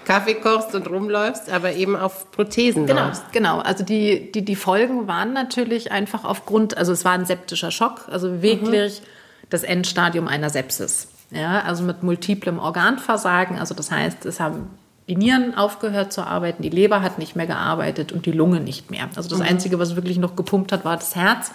[0.08, 3.24] Kaffee kochst und rumläufst, aber eben auf Prothesen genau, läufst.
[3.34, 7.72] Genau, also die, die, die Folgen waren natürlich einfach aufgrund, also es war ein septischer
[7.72, 9.06] Schock, also wirklich mhm.
[9.50, 11.10] das Endstadium einer Sepsis.
[11.30, 14.70] Ja, also mit multiplem Organversagen, also das heißt, es haben
[15.10, 18.90] die Nieren aufgehört zu arbeiten, die Leber hat nicht mehr gearbeitet und die Lunge nicht
[18.90, 19.10] mehr.
[19.18, 19.46] Also das mhm.
[19.46, 21.52] Einzige, was wirklich noch gepumpt hat, war das Herz.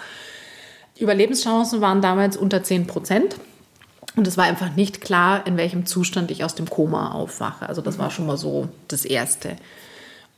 [0.98, 3.36] Die Überlebenschancen waren damals unter 10 Prozent.
[4.14, 7.68] Und es war einfach nicht klar, in welchem Zustand ich aus dem Koma aufwache.
[7.68, 9.56] Also das war schon mal so das Erste.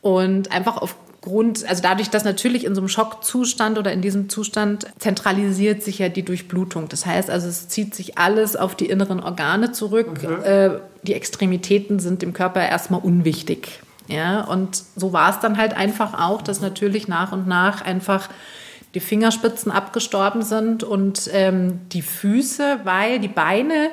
[0.01, 4.87] Und einfach aufgrund, also dadurch, dass natürlich in so einem Schockzustand oder in diesem Zustand
[4.99, 6.89] zentralisiert sich ja die Durchblutung.
[6.89, 10.23] Das heißt also, es zieht sich alles auf die inneren Organe zurück.
[10.23, 10.45] Mhm.
[10.45, 10.71] Äh,
[11.03, 13.81] die Extremitäten sind dem Körper erstmal unwichtig.
[14.07, 18.29] Ja, und so war es dann halt einfach auch, dass natürlich nach und nach einfach
[18.95, 23.91] die Fingerspitzen abgestorben sind und ähm, die Füße, weil die Beine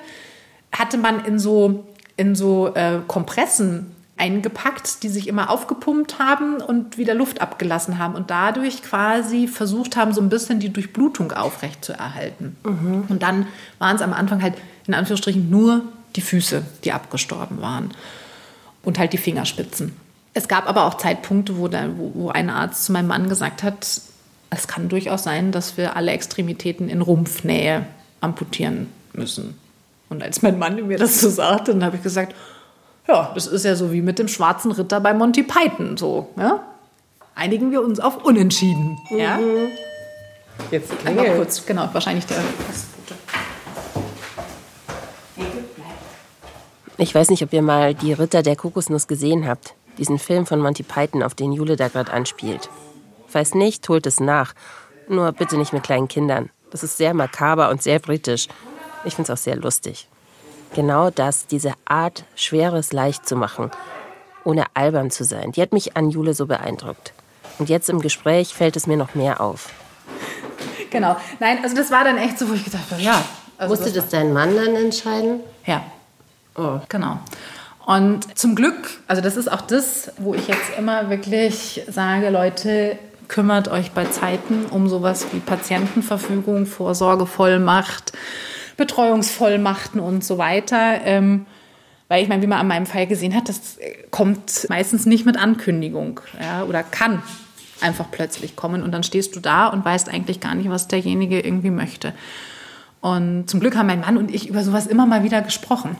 [0.71, 1.85] hatte man in so,
[2.17, 8.13] in so äh, Kompressen eingepackt, die sich immer aufgepumpt haben und wieder Luft abgelassen haben
[8.13, 12.55] und dadurch quasi versucht haben, so ein bisschen die Durchblutung aufrechtzuerhalten.
[12.63, 13.05] Mhm.
[13.09, 13.47] Und dann
[13.79, 14.53] waren es am Anfang halt
[14.85, 15.81] in Anführungsstrichen nur
[16.15, 17.91] die Füße, die abgestorben waren
[18.83, 19.95] und halt die Fingerspitzen.
[20.33, 23.63] Es gab aber auch Zeitpunkte, wo, der, wo, wo ein Arzt zu meinem Mann gesagt
[23.63, 24.01] hat,
[24.51, 27.85] es kann durchaus sein, dass wir alle Extremitäten in Rumpfnähe
[28.19, 29.57] amputieren müssen.
[30.09, 32.35] Und als mein Mann mir das so sagte, dann habe ich gesagt,
[33.07, 35.95] ja, das ist ja so wie mit dem schwarzen Ritter bei Monty Python.
[35.95, 36.61] So, ja?
[37.33, 38.97] Einigen wir uns auf Unentschieden.
[39.09, 39.17] Mhm.
[39.17, 39.39] Ja?
[40.69, 41.37] Jetzt klingelt.
[41.37, 42.37] kurz, genau, wahrscheinlich der.
[46.97, 49.73] Ich weiß nicht, ob ihr mal die Ritter der Kokosnuss gesehen habt.
[49.97, 52.69] Diesen Film von Monty Python, auf den Jule da gerade anspielt.
[53.31, 54.53] Falls nicht, holt es nach.
[55.07, 56.49] Nur bitte nicht mit kleinen Kindern.
[56.69, 58.47] Das ist sehr makaber und sehr britisch.
[59.05, 60.07] Ich finde es auch sehr lustig.
[60.73, 63.71] Genau das, diese Art, Schweres leicht zu machen,
[64.45, 67.13] ohne albern zu sein, die hat mich an Jule so beeindruckt.
[67.59, 69.69] Und jetzt im Gespräch fällt es mir noch mehr auf.
[70.89, 71.15] Genau.
[71.39, 73.23] Nein, also das war dann echt so, wo ich gedacht habe, ja.
[73.57, 75.41] Also Musste das dein Mann dann entscheiden?
[75.65, 75.83] Ja.
[76.55, 76.79] Oh.
[76.89, 77.19] Genau.
[77.85, 82.97] Und zum Glück, also das ist auch das, wo ich jetzt immer wirklich sage, Leute,
[83.31, 88.11] kümmert euch bei Zeiten um sowas wie Patientenverfügung, Vorsorgevollmacht,
[88.75, 90.99] Betreuungsvollmachten und so weiter.
[91.05, 91.45] Ähm,
[92.09, 93.77] weil ich meine, wie man an meinem Fall gesehen hat, das
[94.09, 97.23] kommt meistens nicht mit Ankündigung ja, oder kann
[97.79, 101.39] einfach plötzlich kommen und dann stehst du da und weißt eigentlich gar nicht, was derjenige
[101.39, 102.13] irgendwie möchte.
[102.99, 105.95] Und zum Glück haben mein Mann und ich über sowas immer mal wieder gesprochen.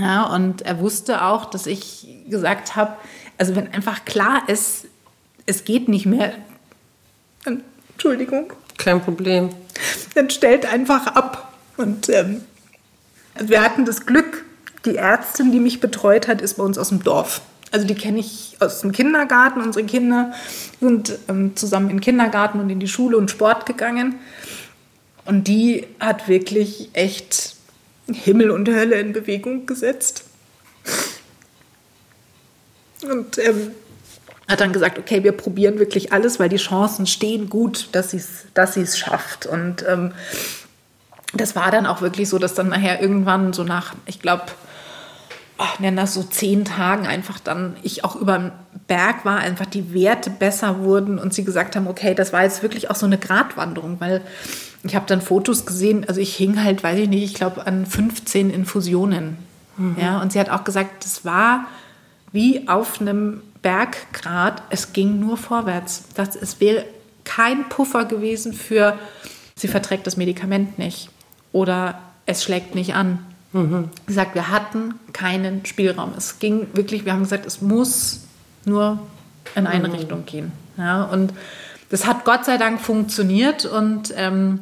[0.00, 2.94] Ja, und er wusste auch, dass ich gesagt habe,
[3.38, 4.86] also wenn einfach klar ist,
[5.46, 6.32] es geht nicht mehr,
[7.94, 8.52] Entschuldigung.
[8.76, 9.50] Kein Problem.
[10.14, 11.52] Dann stellt einfach ab.
[11.76, 12.42] Und ähm,
[13.40, 14.44] wir hatten das Glück,
[14.84, 17.40] die Ärztin, die mich betreut hat, ist bei uns aus dem Dorf.
[17.70, 19.60] Also die kenne ich aus dem Kindergarten.
[19.60, 20.32] Unsere Kinder
[20.80, 24.16] sind ähm, zusammen in den Kindergarten und in die Schule und Sport gegangen.
[25.24, 27.56] Und die hat wirklich echt
[28.06, 30.24] Himmel und Hölle in Bewegung gesetzt.
[33.02, 33.72] Und ähm,
[34.48, 38.18] hat dann gesagt, okay, wir probieren wirklich alles, weil die Chancen stehen gut, dass sie
[38.18, 39.46] es dass schafft.
[39.46, 40.12] Und ähm,
[41.32, 44.44] das war dann auch wirklich so, dass dann nachher irgendwann so nach, ich glaube,
[45.58, 48.52] ach, nennen das so zehn Tagen einfach dann ich auch über den
[48.86, 52.62] Berg war, einfach die Werte besser wurden und sie gesagt haben, okay, das war jetzt
[52.62, 54.20] wirklich auch so eine Gratwanderung, weil
[54.82, 57.86] ich habe dann Fotos gesehen, also ich hing halt, weiß ich nicht, ich glaube an
[57.86, 59.38] 15 Infusionen.
[59.76, 59.96] Mhm.
[59.98, 61.66] Ja, und sie hat auch gesagt, das war
[62.32, 66.04] wie auf einem Berggrat, es ging nur vorwärts.
[66.14, 66.84] Das, es wäre
[67.24, 68.98] kein Puffer gewesen für,
[69.56, 71.08] sie verträgt das Medikament nicht
[71.50, 73.20] oder es schlägt nicht an.
[73.54, 73.88] Mhm.
[74.06, 76.12] Gesagt, wir hatten keinen Spielraum.
[76.14, 78.24] Es ging wirklich, wir haben gesagt, es muss
[78.66, 78.98] nur
[79.54, 79.94] in eine mhm.
[79.94, 80.52] Richtung gehen.
[80.76, 81.32] Ja, und
[81.88, 84.60] das hat Gott sei Dank funktioniert und ähm,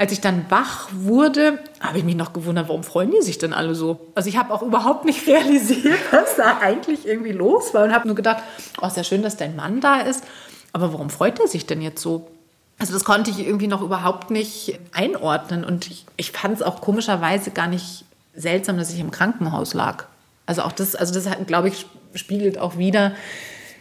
[0.00, 3.52] als ich dann wach wurde, habe ich mich noch gewundert, warum freuen die sich denn
[3.52, 4.08] alle so?
[4.14, 8.06] Also ich habe auch überhaupt nicht realisiert, was da eigentlich irgendwie los war und habe
[8.06, 8.42] nur gedacht,
[8.80, 10.24] oh, ist ja schön, dass dein Mann da ist,
[10.72, 12.30] aber warum freut er sich denn jetzt so?
[12.78, 16.80] Also das konnte ich irgendwie noch überhaupt nicht einordnen und ich, ich fand es auch
[16.80, 20.06] komischerweise gar nicht seltsam, dass ich im Krankenhaus lag.
[20.46, 21.84] Also auch das, also das glaube ich
[22.14, 23.12] spiegelt auch wieder,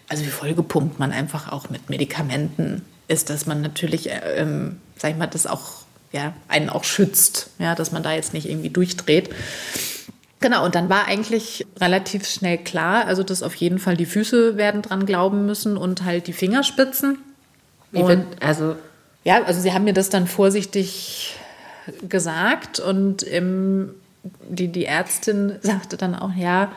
[0.09, 5.11] also wie vollgepumpt man einfach auch mit Medikamenten ist, dass man natürlich, äh, ähm, sag
[5.11, 5.78] ich mal, das auch
[6.11, 9.29] ja, einen auch schützt, ja, dass man da jetzt nicht irgendwie durchdreht.
[10.39, 14.55] Genau, und dann war eigentlich relativ schnell klar, also dass auf jeden Fall die Füße
[14.55, 17.17] werden dran glauben müssen und halt die Fingerspitzen.
[17.91, 18.75] Wie und, also
[19.23, 21.35] ja, also sie haben mir das dann vorsichtig
[22.07, 23.93] gesagt und im,
[24.49, 26.71] die, die Ärztin sagte dann auch, ja,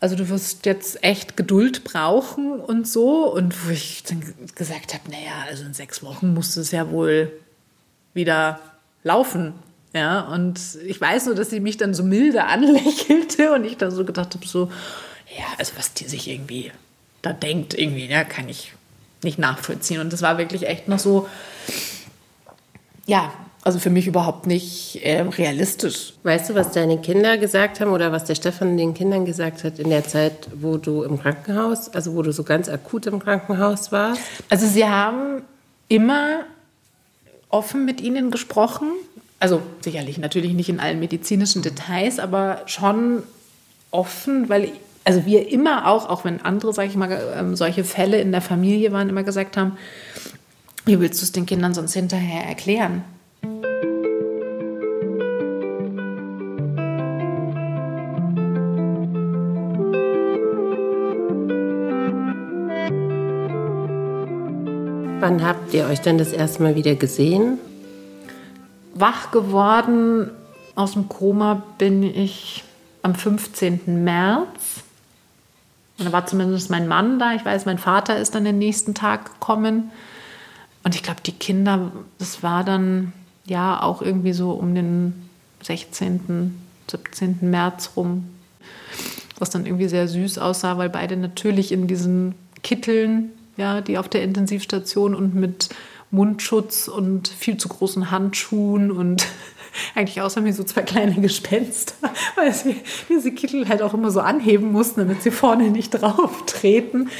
[0.00, 3.32] also du wirst jetzt echt Geduld brauchen und so.
[3.32, 4.22] Und wo ich dann
[4.54, 7.32] gesagt habe, naja, also in sechs Wochen muss es ja wohl
[8.14, 8.60] wieder
[9.02, 9.52] laufen.
[9.92, 13.90] Ja, und ich weiß nur, dass sie mich dann so milde anlächelte und ich dann
[13.90, 14.70] so gedacht habe, so,
[15.36, 16.72] ja, also was die sich irgendwie
[17.22, 18.72] da denkt, irgendwie, ja, kann ich
[19.22, 20.00] nicht nachvollziehen.
[20.00, 21.28] Und das war wirklich echt noch so,
[23.06, 26.12] ja, also für mich überhaupt nicht äh, realistisch.
[26.22, 29.78] Weißt du, was deine Kinder gesagt haben oder was der Stefan den Kindern gesagt hat
[29.78, 33.90] in der Zeit, wo du im Krankenhaus, also wo du so ganz akut im Krankenhaus
[33.90, 34.20] warst?
[34.50, 35.42] Also sie haben
[35.88, 36.40] immer
[37.54, 38.88] offen mit ihnen gesprochen.
[39.38, 43.22] Also sicherlich natürlich nicht in allen medizinischen Details, aber schon
[43.90, 44.72] offen, weil
[45.04, 48.40] also wir immer auch, auch wenn andere, sage ich mal, ähm, solche Fälle in der
[48.40, 49.76] Familie waren, immer gesagt haben,
[50.86, 53.04] wie willst du es den Kindern sonst hinterher erklären?
[65.24, 67.56] Wann habt ihr euch denn das erste Mal wieder gesehen?
[68.92, 70.30] Wach geworden
[70.74, 72.62] aus dem Koma bin ich
[73.00, 74.04] am 15.
[74.04, 74.82] März.
[75.98, 77.32] Und da war zumindest mein Mann da.
[77.32, 79.90] Ich weiß, mein Vater ist dann den nächsten Tag gekommen.
[80.82, 83.14] Und ich glaube, die Kinder, das war dann
[83.46, 85.26] ja auch irgendwie so um den
[85.62, 86.54] 16.,
[86.90, 87.38] 17.
[87.40, 88.28] März rum.
[89.38, 94.08] Was dann irgendwie sehr süß aussah, weil beide natürlich in diesen Kitteln ja, die auf
[94.08, 95.68] der Intensivstation und mit
[96.10, 99.26] Mundschutz und viel zu großen Handschuhen und
[99.94, 101.94] eigentlich außer wie so zwei kleine Gespenster,
[102.36, 102.76] weil sie
[103.08, 107.10] diese Kittel halt auch immer so anheben mussten, damit sie vorne nicht drauf treten.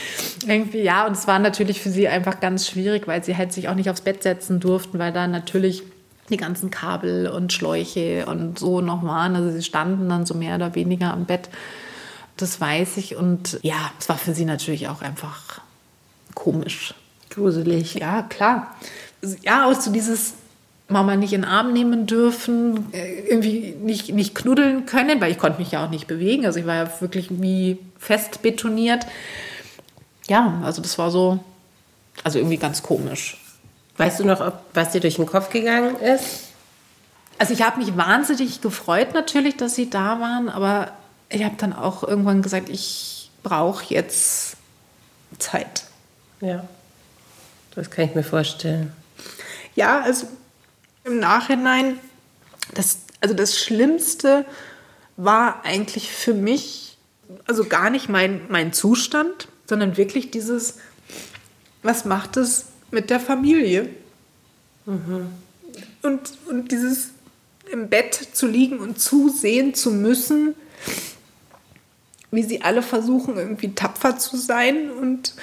[0.46, 3.68] Irgendwie, ja, und es war natürlich für sie einfach ganz schwierig, weil sie halt sich
[3.68, 5.82] auch nicht aufs Bett setzen durften, weil da natürlich
[6.30, 9.36] die ganzen Kabel und Schläuche und so noch waren.
[9.36, 11.50] Also sie standen dann so mehr oder weniger am Bett.
[12.36, 13.16] Das weiß ich.
[13.16, 15.60] Und ja, es war für sie natürlich auch einfach
[16.34, 16.94] komisch.
[17.30, 17.94] Gruselig.
[17.94, 18.76] Ja, klar.
[19.42, 20.34] Ja, auch so dieses,
[20.88, 25.38] Mama nicht in den Arm nehmen dürfen, äh, irgendwie nicht, nicht knuddeln können, weil ich
[25.38, 26.44] konnte mich ja auch nicht bewegen.
[26.44, 29.06] Also ich war ja wirklich wie fest betoniert.
[30.28, 31.38] Ja, also das war so,
[32.22, 33.38] also irgendwie ganz komisch.
[33.96, 36.48] Weißt du noch, ob, was dir durch den Kopf gegangen ist?
[37.38, 40.92] Also ich habe mich wahnsinnig gefreut natürlich, dass sie da waren, aber
[41.30, 44.56] ich habe dann auch irgendwann gesagt, ich brauche jetzt
[45.38, 45.84] Zeit.
[46.40, 46.68] Ja,
[47.74, 48.92] das kann ich mir vorstellen.
[49.74, 50.26] Ja, also
[51.04, 51.98] im Nachhinein,
[52.74, 54.44] das, also das Schlimmste
[55.16, 56.96] war eigentlich für mich,
[57.46, 60.78] also gar nicht mein, mein Zustand, sondern wirklich dieses,
[61.82, 63.88] was macht es mit der Familie?
[64.86, 65.28] Mhm.
[66.02, 67.10] Und, und dieses
[67.70, 70.54] im Bett zu liegen und zusehen zu müssen,
[72.30, 75.34] wie sie alle versuchen, irgendwie tapfer zu sein und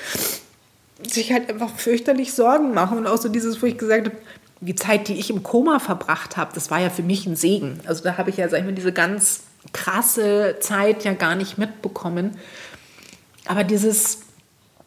[1.10, 2.98] sich halt einfach fürchterlich Sorgen machen.
[2.98, 4.18] Und auch so dieses, wo ich gesagt habe,
[4.60, 7.80] die Zeit, die ich im Koma verbracht habe, das war ja für mich ein Segen.
[7.86, 9.42] Also da habe ich ja, sag ich mal, diese ganz
[9.74, 12.38] krasse Zeit ja gar nicht mitbekommen.
[13.48, 14.20] Aber dieses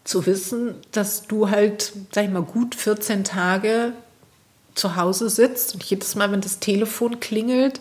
[0.05, 3.93] zu wissen, dass du halt, sag ich mal, gut 14 Tage
[4.75, 7.81] zu Hause sitzt und jedes Mal, wenn das Telefon klingelt,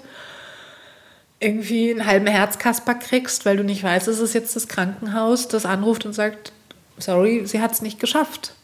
[1.40, 5.66] irgendwie einen halben Herzkasper kriegst, weil du nicht weißt, es ist jetzt das Krankenhaus, das
[5.66, 6.53] anruft und sagt,
[6.98, 8.56] sorry, sie hat es nicht geschafft.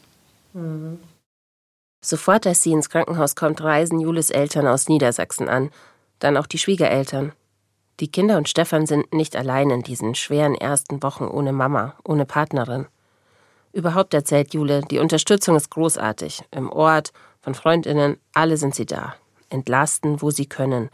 [0.54, 1.00] Mhm.
[2.02, 5.70] Sofort, als sie ins Krankenhaus kommt, reisen Julis Eltern aus Niedersachsen an,
[6.20, 7.34] dann auch die Schwiegereltern.
[8.00, 12.26] Die Kinder und Stefan sind nicht allein in diesen schweren ersten Wochen ohne Mama, ohne
[12.26, 12.88] Partnerin.
[13.74, 16.44] Überhaupt erzählt Jule, die Unterstützung ist großartig.
[16.52, 17.12] Im Ort,
[17.42, 19.16] von Freundinnen, alle sind sie da.
[19.50, 20.90] Entlasten, wo sie können.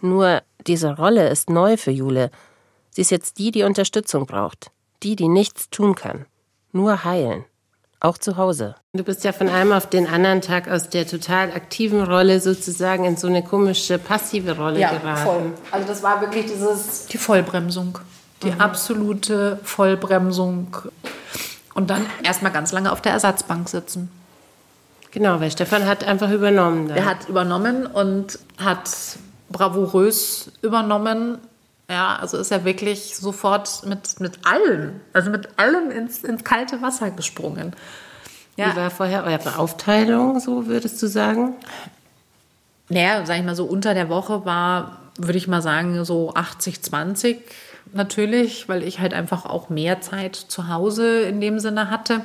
[0.00, 2.30] Nur diese Rolle ist neu für Jule.
[2.90, 4.70] Sie ist jetzt die, die Unterstützung braucht.
[5.02, 6.26] Die, die nichts tun kann.
[6.72, 7.44] Nur heilen.
[8.00, 8.74] Auch zu Hause.
[8.92, 13.04] Du bist ja von einem auf den anderen Tag aus der total aktiven Rolle sozusagen
[13.04, 15.24] in so eine komische passive Rolle ja, geraten.
[15.24, 15.52] Voll.
[15.70, 17.98] Also das war wirklich dieses die Vollbremsung.
[18.42, 18.60] Die mhm.
[18.60, 20.76] absolute Vollbremsung.
[21.74, 24.10] Und dann erstmal ganz lange auf der Ersatzbank sitzen.
[25.10, 26.88] Genau, weil Stefan hat einfach übernommen.
[26.88, 26.98] Dann.
[26.98, 28.90] Er hat übernommen und hat
[29.48, 31.38] bravourös übernommen.
[31.88, 36.82] Ja, also ist er wirklich sofort mit, mit allem, also mit allem ins, ins kalte
[36.82, 37.74] Wasser gesprungen.
[38.56, 38.72] Ja.
[38.72, 41.54] Wie war vorher eure Aufteilung, so würdest du sagen?
[42.88, 46.82] Naja, sag ich mal so, unter der Woche war, würde ich mal sagen, so 80,
[46.82, 47.38] 20
[47.92, 52.22] natürlich, weil ich halt einfach auch mehr Zeit zu Hause in dem Sinne hatte.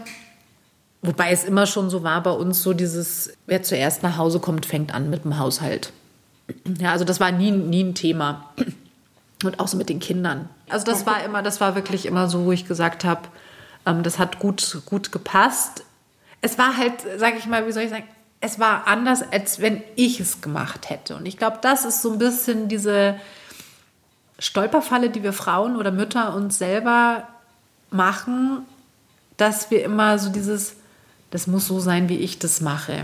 [1.01, 4.65] Wobei es immer schon so war bei uns, so dieses, wer zuerst nach Hause kommt,
[4.65, 5.91] fängt an mit dem Haushalt.
[6.79, 8.53] Ja, also das war nie, nie ein Thema.
[9.43, 10.49] Und auch so mit den Kindern.
[10.69, 13.21] Also das war immer, das war wirklich immer so, wo ich gesagt habe,
[13.85, 15.83] ähm, das hat gut, gut gepasst.
[16.41, 18.07] Es war halt, sage ich mal, wie soll ich sagen,
[18.39, 21.15] es war anders, als wenn ich es gemacht hätte.
[21.15, 23.15] Und ich glaube, das ist so ein bisschen diese
[24.39, 27.27] Stolperfalle, die wir Frauen oder Mütter uns selber
[27.91, 28.65] machen,
[29.37, 30.75] dass wir immer so dieses,
[31.29, 33.03] das muss so sein, wie ich das mache.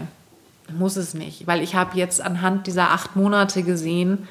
[0.76, 4.28] Muss es nicht, weil ich habe jetzt anhand dieser acht Monate gesehen,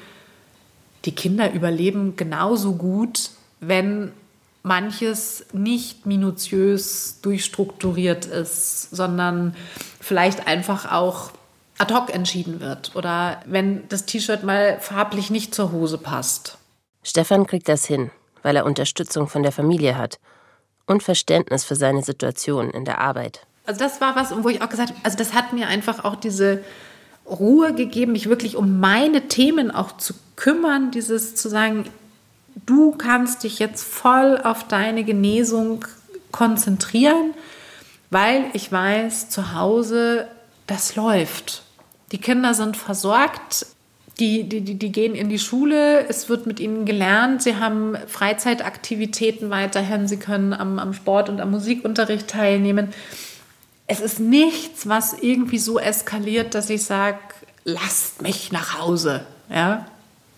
[1.07, 4.11] die Kinder überleben genauso gut, wenn
[4.61, 9.55] manches nicht minutiös durchstrukturiert ist, sondern
[9.99, 11.31] vielleicht einfach auch
[11.77, 16.57] ad hoc entschieden wird oder wenn das T-Shirt mal farblich nicht zur Hose passt.
[17.03, 18.11] Stefan kriegt das hin,
[18.43, 20.19] weil er Unterstützung von der Familie hat
[20.85, 23.47] und Verständnis für seine Situation in der Arbeit.
[23.65, 26.15] Also das war was, wo ich auch gesagt habe, also das hat mir einfach auch
[26.15, 26.63] diese
[27.29, 31.85] Ruhe gegeben, mich wirklich um meine Themen auch zu kümmern, dieses zu sagen,
[32.65, 35.85] du kannst dich jetzt voll auf deine Genesung
[36.31, 37.33] konzentrieren,
[38.09, 40.27] weil ich weiß, zu Hause,
[40.67, 41.63] das läuft.
[42.11, 43.65] Die Kinder sind versorgt,
[44.19, 47.95] die, die, die, die gehen in die Schule, es wird mit ihnen gelernt, sie haben
[48.07, 52.89] Freizeitaktivitäten weiterhin, sie können am, am Sport und am Musikunterricht teilnehmen
[53.87, 57.19] es ist nichts, was irgendwie so eskaliert, dass ich sage,
[57.63, 59.25] lasst mich nach Hause.
[59.49, 59.87] Ja?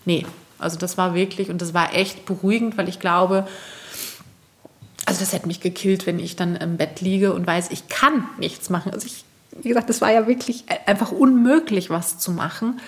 [0.05, 0.25] Nee,
[0.59, 3.47] also das war wirklich und das war echt beruhigend, weil ich glaube,
[5.05, 8.27] also das hätte mich gekillt, wenn ich dann im Bett liege und weiß, ich kann
[8.37, 8.93] nichts machen.
[8.93, 9.25] Also ich,
[9.59, 12.79] wie gesagt, das war ja wirklich einfach unmöglich, was zu machen.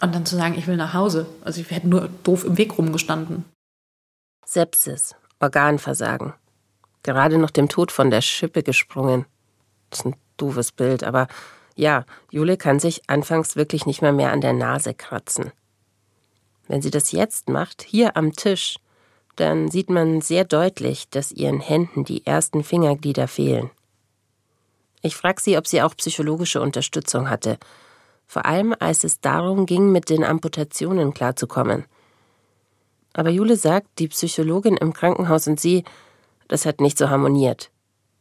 [0.00, 1.26] Und dann zu sagen, ich will nach Hause.
[1.44, 3.44] Also ich hätte nur doof im Weg rumgestanden.
[4.46, 6.32] Sepsis, Organversagen.
[7.02, 9.26] Gerade noch dem Tod von der Schippe gesprungen.
[9.90, 11.28] Ist ein doofes Bild, aber
[11.74, 15.52] ja, Jule kann sich anfangs wirklich nicht mehr mehr an der Nase kratzen.
[16.66, 18.78] Wenn sie das jetzt macht, hier am Tisch,
[19.36, 23.70] dann sieht man sehr deutlich, dass ihren Händen die ersten Fingerglieder fehlen.
[25.00, 27.58] Ich frage sie, ob sie auch psychologische Unterstützung hatte.
[28.26, 31.84] Vor allem, als es darum ging, mit den Amputationen klarzukommen.
[33.12, 35.84] Aber Jule sagt, die Psychologin im Krankenhaus und sie,
[36.48, 37.70] das hat nicht so harmoniert.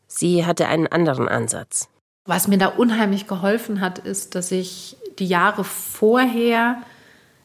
[0.08, 1.90] Sie hatte einen anderen Ansatz.
[2.26, 6.78] Was mir da unheimlich geholfen hat, ist, dass ich die Jahre vorher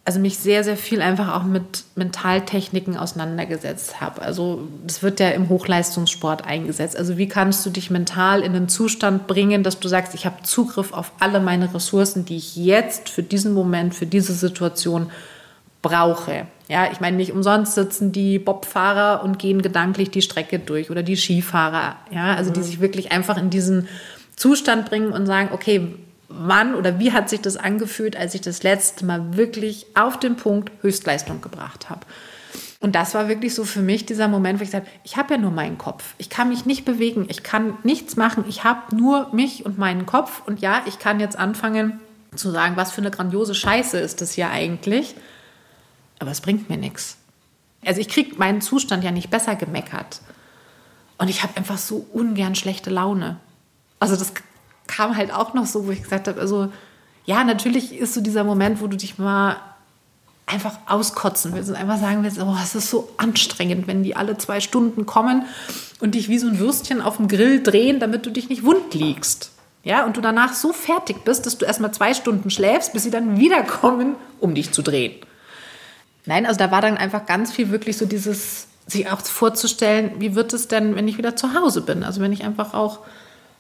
[0.04, 4.20] also mich sehr, sehr viel einfach auch mit Mentaltechniken auseinandergesetzt habe.
[4.22, 6.96] Also das wird ja im Hochleistungssport eingesetzt.
[6.96, 10.42] Also wie kannst du dich mental in den Zustand bringen, dass du sagst, ich habe
[10.42, 15.10] Zugriff auf alle meine Ressourcen, die ich jetzt für diesen Moment, für diese Situation
[15.83, 16.47] brauche.
[16.68, 21.03] Ja, ich meine, nicht umsonst sitzen die Bobfahrer und gehen gedanklich die Strecke durch oder
[21.03, 22.64] die Skifahrer, ja, also die mhm.
[22.64, 23.89] sich wirklich einfach in diesen
[24.37, 25.89] Zustand bringen und sagen, okay,
[26.28, 30.37] wann oder wie hat sich das angefühlt, als ich das letzte Mal wirklich auf den
[30.37, 32.07] Punkt Höchstleistung gebracht habe.
[32.80, 35.35] Und das war wirklich so für mich dieser Moment, wo ich gesagt habe, ich habe
[35.35, 36.14] ja nur meinen Kopf.
[36.18, 38.45] Ich kann mich nicht bewegen, ich kann nichts machen.
[38.49, 40.43] Ich habe nur mich und meinen Kopf.
[40.47, 42.01] Und ja, ich kann jetzt anfangen
[42.35, 45.14] zu sagen, was für eine grandiose Scheiße ist das hier eigentlich.
[46.23, 47.16] Aber es bringt mir nichts.
[47.85, 50.20] Also ich kriege meinen Zustand ja nicht besser gemeckert.
[51.18, 53.41] Und ich habe einfach so ungern schlechte Laune.
[53.99, 54.33] Also das
[54.87, 56.73] kam halt auch noch so, wo ich gesagt habe, also
[57.25, 59.57] ja, natürlich ist so dieser Moment, wo du dich mal
[60.47, 64.39] einfach auskotzen willst und einfach sagen willst, oh, es ist so anstrengend, wenn die alle
[64.39, 65.47] zwei Stunden kommen
[65.99, 68.95] und dich wie so ein Würstchen auf dem Grill drehen, damit du dich nicht wund
[68.95, 69.51] liegst.
[69.83, 73.11] Ja, und du danach so fertig bist, dass du erstmal zwei Stunden schläfst, bis sie
[73.11, 75.14] dann wiederkommen, um dich zu drehen.
[76.27, 80.35] Nein, also da war dann einfach ganz viel wirklich so dieses, sich auch vorzustellen, wie
[80.35, 82.05] wird es denn, wenn ich wieder zu Hause bin?
[82.05, 83.01] Also wenn ich einfach auch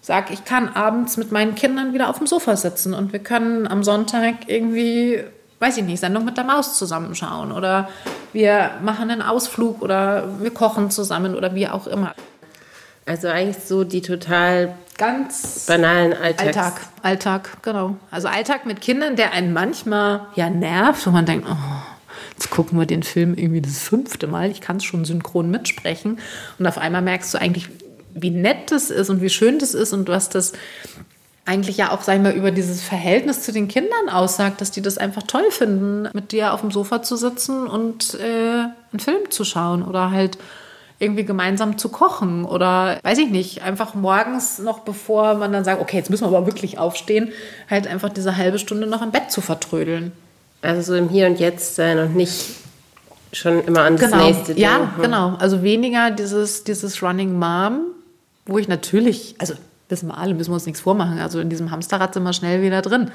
[0.00, 3.66] sage, ich kann abends mit meinen Kindern wieder auf dem Sofa sitzen und wir können
[3.68, 5.22] am Sonntag irgendwie,
[5.60, 7.88] weiß ich nicht, Sendung mit der Maus zusammenschauen oder
[8.32, 12.14] wir machen einen Ausflug oder wir kochen zusammen oder wie auch immer.
[13.06, 16.46] Also eigentlich so die total ganz banalen Alltags.
[16.46, 17.96] Alltag, Alltag, genau.
[18.10, 21.91] Also Alltag mit Kindern, der einen manchmal ja nervt, wo man denkt, oh,
[22.42, 26.18] jetzt gucken wir den Film irgendwie das fünfte Mal, ich kann es schon synchron mitsprechen
[26.58, 27.68] und auf einmal merkst du eigentlich,
[28.14, 30.52] wie nett das ist und wie schön das ist und was das
[31.44, 34.98] eigentlich ja auch, sagen wir, über dieses Verhältnis zu den Kindern aussagt, dass die das
[34.98, 39.44] einfach toll finden, mit dir auf dem Sofa zu sitzen und äh, einen Film zu
[39.44, 40.38] schauen oder halt
[40.98, 45.80] irgendwie gemeinsam zu kochen oder weiß ich nicht, einfach morgens noch bevor man dann sagt,
[45.80, 47.32] okay, jetzt müssen wir aber wirklich aufstehen,
[47.68, 50.12] halt einfach diese halbe Stunde noch im Bett zu vertrödeln.
[50.62, 52.54] Also so im Hier und Jetzt sein und nicht
[53.32, 54.24] schon immer an das genau.
[54.24, 54.62] nächste Ding.
[54.62, 55.34] Ja, genau.
[55.38, 57.80] Also weniger dieses, dieses Running Mom,
[58.46, 59.54] wo ich natürlich, also
[59.88, 62.62] wissen wir alle, müssen wir uns nichts vormachen, also in diesem Hamsterrad sind wir schnell
[62.62, 63.10] wieder drin.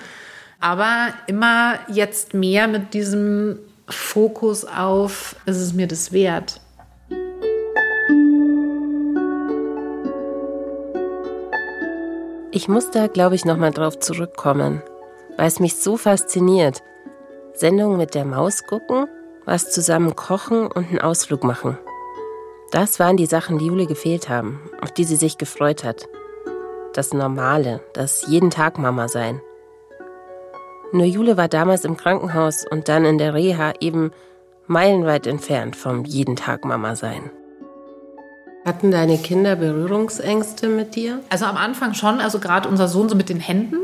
[0.59, 6.59] Aber immer jetzt mehr mit diesem Fokus auf, ist es mir das wert?
[12.51, 14.81] Ich muss da, glaube ich, nochmal drauf zurückkommen,
[15.37, 16.81] weil es mich so fasziniert.
[17.57, 19.07] Sendung mit der Maus gucken,
[19.45, 21.77] was zusammen kochen und einen Ausflug machen.
[22.71, 26.07] Das waren die Sachen, die Jule gefehlt haben, auf die sie sich gefreut hat.
[26.93, 29.41] Das Normale, das jeden Tag Mama sein.
[30.91, 34.11] Nur Jule war damals im Krankenhaus und dann in der Reha eben
[34.67, 37.31] meilenweit entfernt vom jeden Tag Mama sein.
[38.65, 41.21] Hatten deine Kinder Berührungsängste mit dir?
[41.29, 43.77] Also am Anfang schon, also gerade unser Sohn so mit den Händen.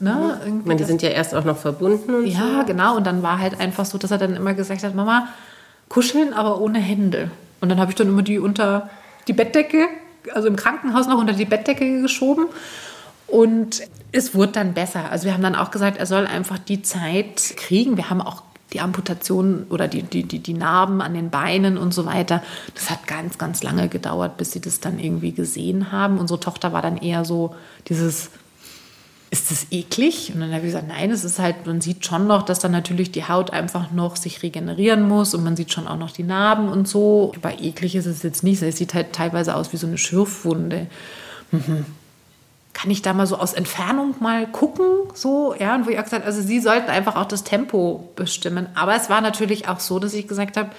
[0.00, 0.62] Ne, mhm.
[0.64, 2.66] meine, die sind ja erst auch noch verbunden und Ja, so.
[2.66, 2.96] genau.
[2.96, 5.28] Und dann war halt einfach so, dass er dann immer gesagt hat, Mama,
[5.88, 7.30] kuscheln, aber ohne Hände.
[7.60, 8.90] Und dann habe ich dann immer die unter
[9.26, 9.88] die Bettdecke,
[10.34, 12.46] also im Krankenhaus noch unter die Bettdecke geschoben.
[13.26, 13.82] Und
[14.12, 15.10] es wurde dann besser.
[15.10, 17.96] Also wir haben dann auch gesagt, er soll einfach die Zeit kriegen.
[17.96, 18.42] Wir haben auch
[18.72, 22.42] die Amputation oder die, die, die, die Narben an den Beinen und so weiter.
[22.74, 26.18] Das hat ganz, ganz lange gedauert, bis sie das dann irgendwie gesehen haben.
[26.18, 27.54] Unsere Tochter war dann eher so
[27.88, 28.30] dieses
[29.30, 30.32] ist das eklig?
[30.34, 32.72] Und dann habe ich gesagt, nein, es ist halt, man sieht schon noch, dass dann
[32.72, 36.22] natürlich die Haut einfach noch sich regenerieren muss und man sieht schon auch noch die
[36.22, 37.32] Narben und so.
[37.36, 38.62] Aber eklig ist es jetzt nicht.
[38.62, 40.86] Es sieht halt teilweise aus wie so eine Schürfwunde.
[41.50, 41.84] Mhm.
[42.72, 44.86] Kann ich da mal so aus Entfernung mal gucken?
[45.12, 48.68] So, ja, und wo ich auch gesagt also sie sollten einfach auch das Tempo bestimmen.
[48.74, 50.70] Aber es war natürlich auch so, dass ich gesagt habe,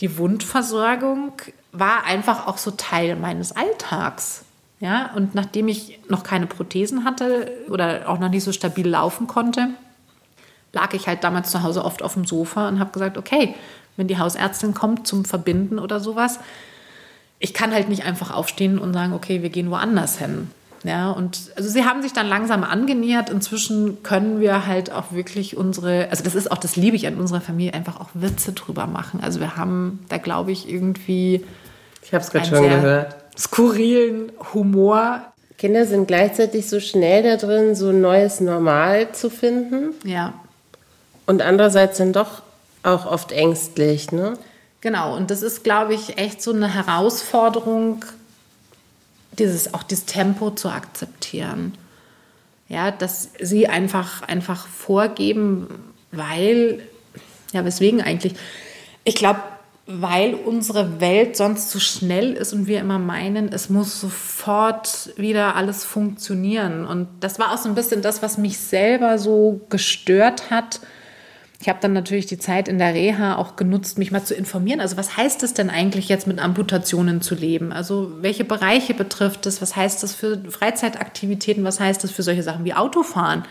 [0.00, 1.32] die Wundversorgung
[1.72, 4.44] war einfach auch so Teil meines Alltags.
[4.80, 9.26] Ja, und nachdem ich noch keine Prothesen hatte oder auch noch nicht so stabil laufen
[9.26, 9.68] konnte,
[10.72, 13.54] lag ich halt damals zu Hause oft auf dem Sofa und habe gesagt, okay,
[13.98, 16.40] wenn die Hausärztin kommt zum Verbinden oder sowas,
[17.38, 20.50] ich kann halt nicht einfach aufstehen und sagen, okay, wir gehen woanders hin.
[20.82, 23.28] Ja, und also sie haben sich dann langsam angenähert.
[23.28, 27.16] Inzwischen können wir halt auch wirklich unsere, also das ist auch, das liebe ich an
[27.16, 29.20] unserer Familie, einfach auch Witze drüber machen.
[29.22, 31.44] Also wir haben da, glaube ich, irgendwie.
[32.02, 35.22] Ich habe es gerade schon gehört skurrilen Humor.
[35.58, 39.94] Kinder sind gleichzeitig so schnell da drin, so ein neues Normal zu finden.
[40.04, 40.34] Ja.
[41.26, 42.42] Und andererseits dann doch
[42.82, 44.34] auch oft ängstlich, ne?
[44.80, 48.04] Genau, und das ist, glaube ich, echt so eine Herausforderung,
[49.38, 51.74] dieses, auch dieses Tempo zu akzeptieren.
[52.68, 56.80] Ja, dass sie einfach, einfach vorgeben, weil,
[57.52, 58.34] ja, weswegen eigentlich?
[59.04, 59.40] Ich glaube,
[59.92, 65.56] weil unsere Welt sonst zu schnell ist und wir immer meinen, es muss sofort wieder
[65.56, 66.86] alles funktionieren.
[66.86, 70.80] Und das war auch so ein bisschen das, was mich selber so gestört hat.
[71.60, 74.80] Ich habe dann natürlich die Zeit in der Reha auch genutzt, mich mal zu informieren.
[74.80, 77.72] Also was heißt es denn eigentlich jetzt mit Amputationen zu leben?
[77.72, 79.60] Also welche Bereiche betrifft es?
[79.60, 81.64] Was heißt das für Freizeitaktivitäten?
[81.64, 83.44] Was heißt das für solche Sachen wie Autofahren?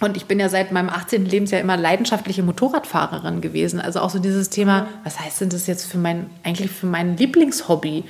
[0.00, 1.26] Und ich bin ja seit meinem 18.
[1.26, 3.80] Lebensjahr immer leidenschaftliche Motorradfahrerin gewesen.
[3.80, 7.18] Also auch so dieses Thema, was heißt denn das jetzt für mein, eigentlich für mein
[7.18, 8.04] Lieblingshobby?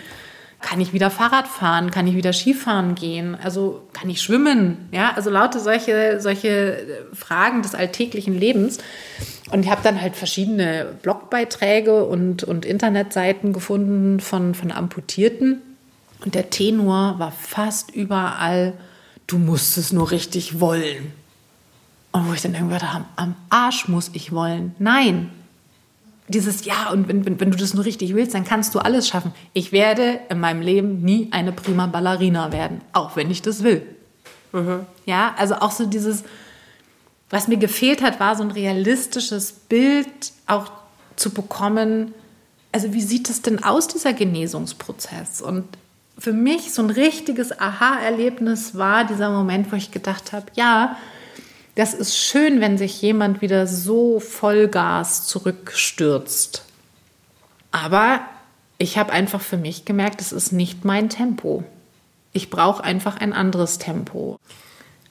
[0.60, 1.90] Kann ich wieder Fahrrad fahren?
[1.90, 3.36] Kann ich wieder Skifahren gehen?
[3.42, 4.88] Also kann ich schwimmen?
[4.92, 8.78] Ja, also lauter solche, solche Fragen des alltäglichen Lebens.
[9.50, 15.60] Und ich habe dann halt verschiedene Blogbeiträge und, und Internetseiten gefunden von, von Amputierten.
[16.24, 18.74] Und der Tenor war fast überall,
[19.26, 21.19] du musst es nur richtig wollen.
[22.12, 24.74] Und wo ich dann irgendwie dachte, am Arsch muss ich wollen.
[24.78, 25.30] Nein.
[26.28, 29.08] Dieses Ja, und wenn, wenn, wenn du das nur richtig willst, dann kannst du alles
[29.08, 29.32] schaffen.
[29.52, 33.82] Ich werde in meinem Leben nie eine prima Ballerina werden, auch wenn ich das will.
[34.52, 34.86] Mhm.
[35.06, 36.24] Ja, also auch so dieses,
[37.30, 40.06] was mir gefehlt hat, war so ein realistisches Bild
[40.46, 40.70] auch
[41.16, 42.14] zu bekommen.
[42.72, 45.42] Also wie sieht es denn aus, dieser Genesungsprozess?
[45.42, 45.64] Und
[46.18, 50.96] für mich so ein richtiges Aha-Erlebnis war dieser Moment, wo ich gedacht habe, ja,
[51.74, 56.64] das ist schön, wenn sich jemand wieder so Vollgas zurückstürzt.
[57.72, 58.20] Aber
[58.78, 61.64] ich habe einfach für mich gemerkt, es ist nicht mein Tempo.
[62.32, 64.38] Ich brauche einfach ein anderes Tempo.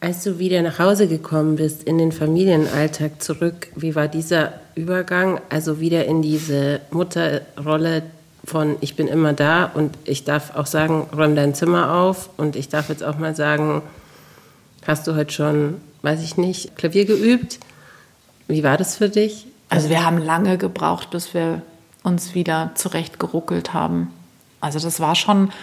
[0.02, 5.42] Als du wieder nach Hause gekommen bist, in den Familienalltag zurück, wie war dieser Übergang?
[5.50, 8.04] Also wieder in diese Mutterrolle
[8.46, 12.56] von ich bin immer da und ich darf auch sagen, räum dein Zimmer auf und
[12.56, 13.82] ich darf jetzt auch mal sagen,
[14.88, 17.60] hast du heute schon weiß ich nicht, Klavier geübt.
[18.48, 19.46] Wie war das für dich?
[19.70, 21.62] Also wir haben lange gebraucht, bis wir
[22.04, 24.14] uns wieder zurechtgeruckelt haben.
[24.62, 25.54] Also das war schon,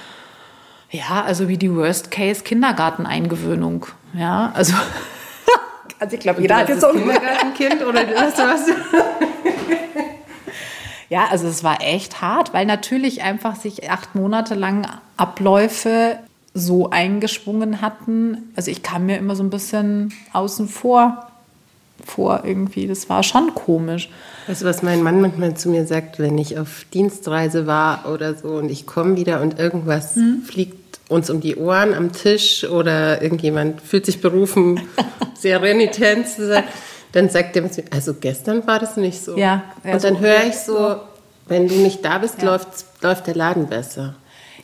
[0.91, 3.87] ja, also wie die Worst-Case-Kindergarteneingewöhnung.
[4.15, 4.75] Ja, also,
[5.99, 8.39] also ich glaube, jeder hat jetzt so ein Kindergartenkind oder was?
[8.39, 8.69] was?
[11.09, 16.21] ja, also es war echt hart, weil natürlich einfach sich acht Monate lang Abläufe
[16.57, 18.51] so eingeschwungen hatten.
[18.57, 21.27] Also ich kam mir immer so ein bisschen außen vor
[22.05, 22.87] vor irgendwie.
[22.87, 24.09] Das war schon komisch.
[24.47, 28.35] Weißt du, was mein Mann manchmal zu mir sagt, wenn ich auf Dienstreise war oder
[28.35, 30.43] so und ich komme wieder und irgendwas hm?
[30.43, 34.81] fliegt uns um die Ohren am Tisch oder irgendjemand fühlt sich berufen,
[35.39, 36.65] sehr renitent zu sein,
[37.13, 39.37] dann sagt er mir, also gestern war das nicht so.
[39.37, 40.97] Ja, ja und dann höre ich so,
[41.47, 42.51] wenn du nicht da bist, ja.
[42.51, 42.69] läuft,
[43.03, 44.15] läuft der Laden besser.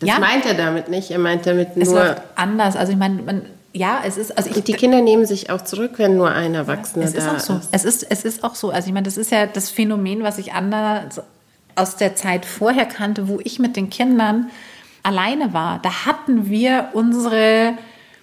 [0.02, 0.18] Das ja.
[0.18, 1.10] meint er damit nicht.
[1.10, 1.86] Er meint damit nur.
[1.86, 2.76] Es läuft anders.
[2.76, 3.42] Also ich meine, man,
[3.72, 4.36] ja, es ist.
[4.36, 7.36] Also ich, die Kinder nehmen sich auch zurück, wenn nur ein Erwachsener es ist da
[7.36, 7.54] auch so.
[7.54, 7.68] ist.
[7.72, 8.06] Es ist.
[8.10, 8.70] Es ist auch so.
[8.70, 11.22] Also ich meine, das ist ja das Phänomen, was ich anders
[11.74, 14.50] aus der Zeit vorher kannte, wo ich mit den Kindern
[15.02, 15.78] alleine war.
[15.82, 17.74] Da hatten wir unsere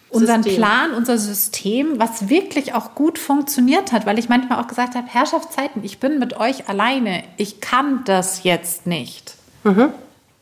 [0.10, 0.62] unseren System.
[0.62, 5.08] Plan, unser System, was wirklich auch gut funktioniert hat, weil ich manchmal auch gesagt habe,
[5.08, 9.36] Herrschaftszeiten, ich bin mit euch alleine, ich kann das jetzt nicht.
[9.64, 9.90] Mhm.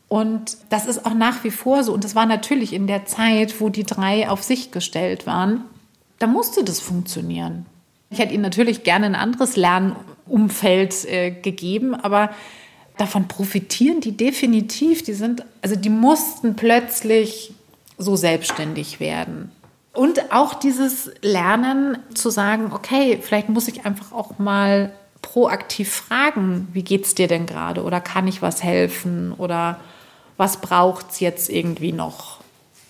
[0.09, 1.93] Und das ist auch nach wie vor so.
[1.93, 5.65] Und das war natürlich in der Zeit, wo die drei auf sich gestellt waren.
[6.19, 7.65] Da musste das funktionieren.
[8.09, 12.29] Ich hätte ihnen natürlich gerne ein anderes Lernumfeld äh, gegeben, aber
[12.97, 15.03] davon profitieren die definitiv.
[15.03, 17.53] Die sind, also die mussten plötzlich
[17.97, 19.51] so selbstständig werden.
[19.93, 26.67] Und auch dieses Lernen zu sagen, okay, vielleicht muss ich einfach auch mal proaktiv fragen,
[26.71, 27.83] wie geht es dir denn gerade?
[27.83, 29.33] Oder kann ich was helfen?
[29.33, 29.79] Oder
[30.37, 32.37] was braucht es jetzt irgendwie noch?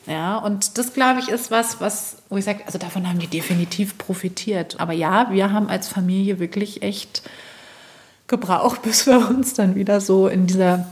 [0.06, 3.28] Ja, und das, glaube ich, ist was, was, wo ich sage, also davon haben die
[3.28, 4.80] definitiv profitiert.
[4.80, 7.24] Aber ja, wir haben als Familie wirklich echt
[8.28, 10.88] gebraucht, bis wir uns dann wieder so in dieser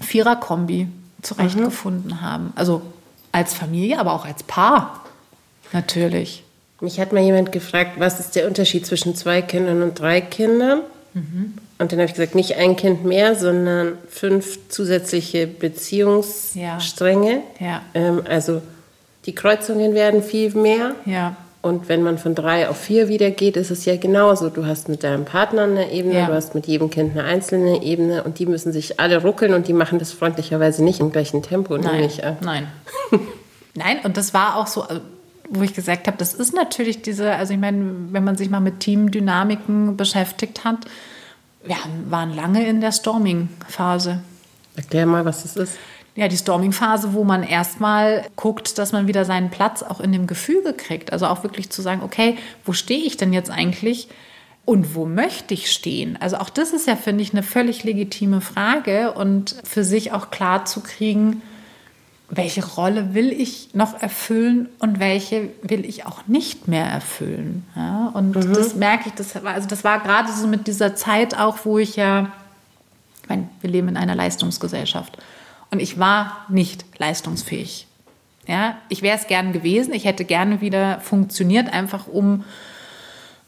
[0.00, 0.88] Vierer-Kombi
[1.22, 2.20] zurechtgefunden mhm.
[2.20, 2.52] haben.
[2.54, 2.82] Also
[3.32, 5.04] als Familie, aber auch als Paar
[5.72, 6.44] natürlich.
[6.80, 10.80] Mich hat mal jemand gefragt, was ist der Unterschied zwischen zwei Kindern und drei Kindern?
[11.12, 11.54] Mhm.
[11.80, 17.40] Und dann habe ich gesagt, nicht ein Kind mehr, sondern fünf zusätzliche Beziehungsstränge.
[17.58, 17.66] Ja.
[17.66, 17.82] ja.
[17.94, 18.60] Ähm, also
[19.24, 20.94] die Kreuzungen werden viel mehr.
[21.06, 21.36] Ja.
[21.62, 24.50] Und wenn man von drei auf vier wieder geht, ist es ja genauso.
[24.50, 28.24] Du hast mit deinem Partner eine Ebene, du hast mit jedem Kind eine einzelne Ebene
[28.24, 31.78] und die müssen sich alle ruckeln und die machen das freundlicherweise nicht im gleichen Tempo,
[31.78, 32.10] Nein.
[32.42, 32.66] Nein.
[33.74, 35.00] Nein, und das war auch so, also,
[35.48, 38.60] wo ich gesagt habe, das ist natürlich diese, also ich meine, wenn man sich mal
[38.60, 40.86] mit Teamdynamiken beschäftigt hat,
[41.64, 41.76] wir
[42.08, 44.20] waren lange in der Storming-Phase.
[44.76, 45.78] Erklär mal, was das ist.
[46.16, 50.26] Ja, die Storming-Phase, wo man erstmal guckt, dass man wieder seinen Platz auch in dem
[50.26, 51.12] Gefüge kriegt.
[51.12, 54.08] Also auch wirklich zu sagen, okay, wo stehe ich denn jetzt eigentlich?
[54.64, 56.18] Und wo möchte ich stehen?
[56.20, 60.30] Also auch das ist ja, finde ich, eine völlig legitime Frage und für sich auch
[60.30, 61.42] klar zu kriegen,
[62.30, 67.66] welche Rolle will ich noch erfüllen und welche will ich auch nicht mehr erfüllen.
[67.74, 68.54] Ja, und mhm.
[68.54, 71.78] das merke ich, das war, also das war gerade so mit dieser Zeit auch, wo
[71.78, 72.30] ich ja,
[73.22, 75.18] ich meine, wir leben in einer Leistungsgesellschaft
[75.72, 77.88] und ich war nicht leistungsfähig.
[78.46, 82.44] Ja, ich wäre es gern gewesen, ich hätte gerne wieder funktioniert, einfach um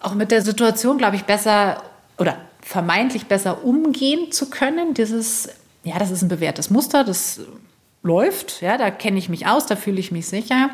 [0.01, 1.83] auch mit der Situation, glaube ich, besser
[2.18, 4.95] oder vermeintlich besser umgehen zu können.
[4.95, 5.49] Dieses,
[5.85, 7.41] ja, das ist ein bewährtes Muster, das
[8.03, 10.70] läuft, ja, da kenne ich mich aus, da fühle ich mich sicher.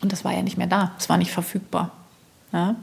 [0.00, 1.90] Und das war ja nicht mehr da, es war nicht verfügbar.
[2.52, 2.76] Ja.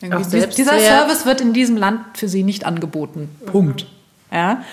[0.00, 3.28] dieser Service wird in diesem Land für sie nicht angeboten.
[3.46, 3.84] Punkt.
[4.30, 4.36] Mhm.
[4.36, 4.64] Ja.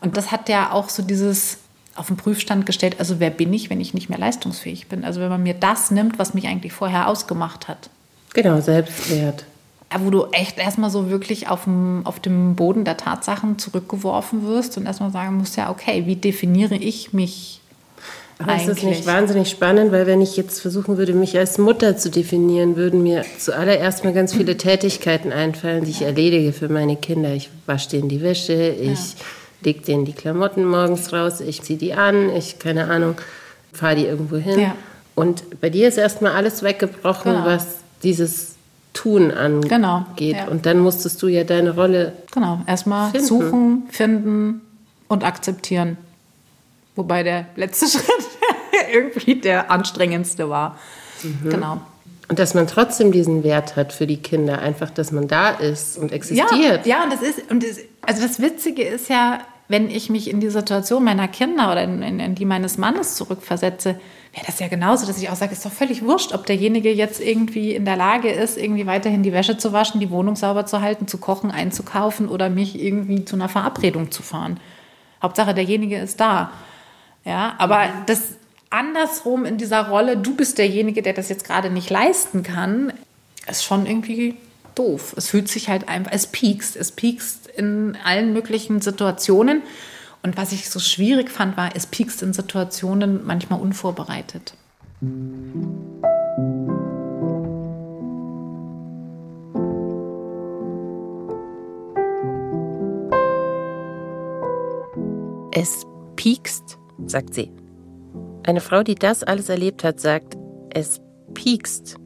[0.00, 1.58] Und das hat ja auch so dieses
[1.94, 5.04] auf den Prüfstand gestellt, also wer bin ich, wenn ich nicht mehr leistungsfähig bin?
[5.04, 7.90] Also wenn man mir das nimmt, was mich eigentlich vorher ausgemacht hat.
[8.32, 9.44] Genau, Selbstwert
[10.00, 14.76] wo du echt erstmal so wirklich auf dem, auf dem Boden der Tatsachen zurückgeworfen wirst
[14.76, 17.60] und erstmal sagen musst, ja, okay, wie definiere ich mich
[18.42, 21.96] aber ist das nicht wahnsinnig spannend, weil wenn ich jetzt versuchen würde, mich als Mutter
[21.96, 26.96] zu definieren, würden mir zuallererst mal ganz viele Tätigkeiten einfallen, die ich erledige für meine
[26.96, 27.32] Kinder.
[27.34, 29.24] Ich wasche denen die Wäsche, ich ja.
[29.62, 33.16] lege denen die Klamotten morgens raus, ich ziehe die an, ich, keine Ahnung,
[33.72, 34.58] fahre die irgendwo hin.
[34.58, 34.74] Ja.
[35.14, 37.44] Und bei dir ist erstmal alles weggebrochen, genau.
[37.44, 37.66] was
[38.02, 38.52] dieses
[38.92, 39.70] Tun angeht.
[39.70, 40.04] Genau.
[40.18, 40.48] Ja.
[40.48, 42.12] Und dann musstest du ja deine Rolle.
[42.32, 43.26] Genau, erstmal finden.
[43.26, 44.60] suchen, finden
[45.08, 45.96] und akzeptieren.
[46.94, 48.26] Wobei der letzte Schritt
[48.92, 50.78] irgendwie der anstrengendste war.
[51.22, 51.50] Mhm.
[51.50, 51.80] Genau.
[52.28, 55.98] Und dass man trotzdem diesen Wert hat für die Kinder, einfach, dass man da ist
[55.98, 56.86] und existiert.
[56.86, 60.30] Ja, ja und das ist, und das, also das Witzige ist ja, wenn ich mich
[60.30, 64.00] in die Situation meiner Kinder oder in, in, in die meines Mannes zurückversetze,
[64.32, 67.20] wäre das ja genauso, dass ich auch sage, ist doch völlig wurscht, ob derjenige jetzt
[67.20, 70.80] irgendwie in der Lage ist, irgendwie weiterhin die Wäsche zu waschen, die Wohnung sauber zu
[70.80, 74.58] halten, zu kochen, einzukaufen oder mich irgendwie zu einer Verabredung zu fahren.
[75.22, 76.50] Hauptsache, derjenige ist da.
[77.24, 78.36] Ja, aber das
[78.72, 82.92] andersrum in dieser Rolle, du bist derjenige, der das jetzt gerade nicht leisten kann,
[83.48, 84.36] ist schon irgendwie
[84.74, 85.14] doof.
[85.16, 89.62] Es fühlt sich halt einfach, es piekst, es piekst in allen möglichen Situationen.
[90.22, 94.54] Und was ich so schwierig fand, war, es piekst in Situationen manchmal unvorbereitet.
[105.54, 105.84] Es
[106.16, 107.52] piekst, sagt sie.
[108.44, 110.36] Eine Frau, die das alles erlebt hat, sagt,
[110.70, 111.00] es
[111.34, 111.96] piekst.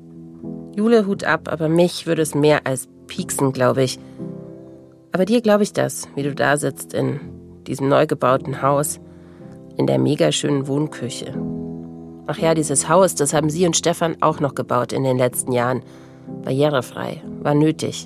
[0.77, 3.99] Jule Hut ab, aber mich würde es mehr als pieksen, glaube ich.
[5.13, 7.21] Aber dir glaube ich das, wie du da sitzt in
[7.67, 9.01] diesem neu gebauten Haus,
[9.79, 11.33] in der mega schönen Wohnküche.
[12.27, 15.53] Ach ja, dieses Haus, das haben Sie und Stefan auch noch gebaut in den letzten
[15.53, 15.83] Jahren.
[16.43, 18.05] Barrierefrei, war nötig.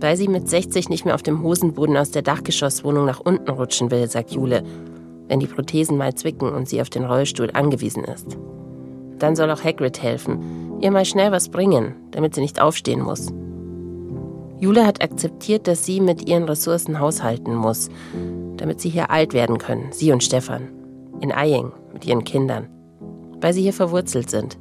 [0.00, 3.90] Weil sie mit 60 nicht mehr auf dem Hosenboden aus der Dachgeschosswohnung nach unten rutschen
[3.90, 4.62] will, sagt Jule,
[5.32, 8.38] wenn die Prothesen mal zwicken und sie auf den Rollstuhl angewiesen ist.
[9.18, 13.32] Dann soll auch Hagrid helfen, ihr mal schnell was bringen, damit sie nicht aufstehen muss.
[14.60, 17.88] Jule hat akzeptiert, dass sie mit ihren Ressourcen haushalten muss
[18.62, 20.68] damit sie hier alt werden können, sie und Stefan.
[21.20, 22.68] In Eying mit ihren Kindern.
[23.40, 24.56] Weil sie hier verwurzelt sind.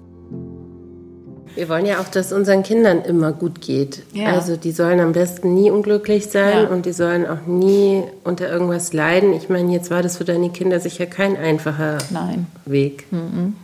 [1.56, 4.04] Wir wollen ja auch, dass unseren Kindern immer gut geht.
[4.14, 4.34] Ja.
[4.34, 6.70] Also die sollen am besten nie unglücklich sein ja.
[6.70, 9.34] und die sollen auch nie unter irgendwas leiden.
[9.34, 12.48] Ich meine, jetzt war das für deine Kinder sicher kein einfacher Nein.
[12.66, 13.12] Weg.
[13.12, 13.56] Mhm.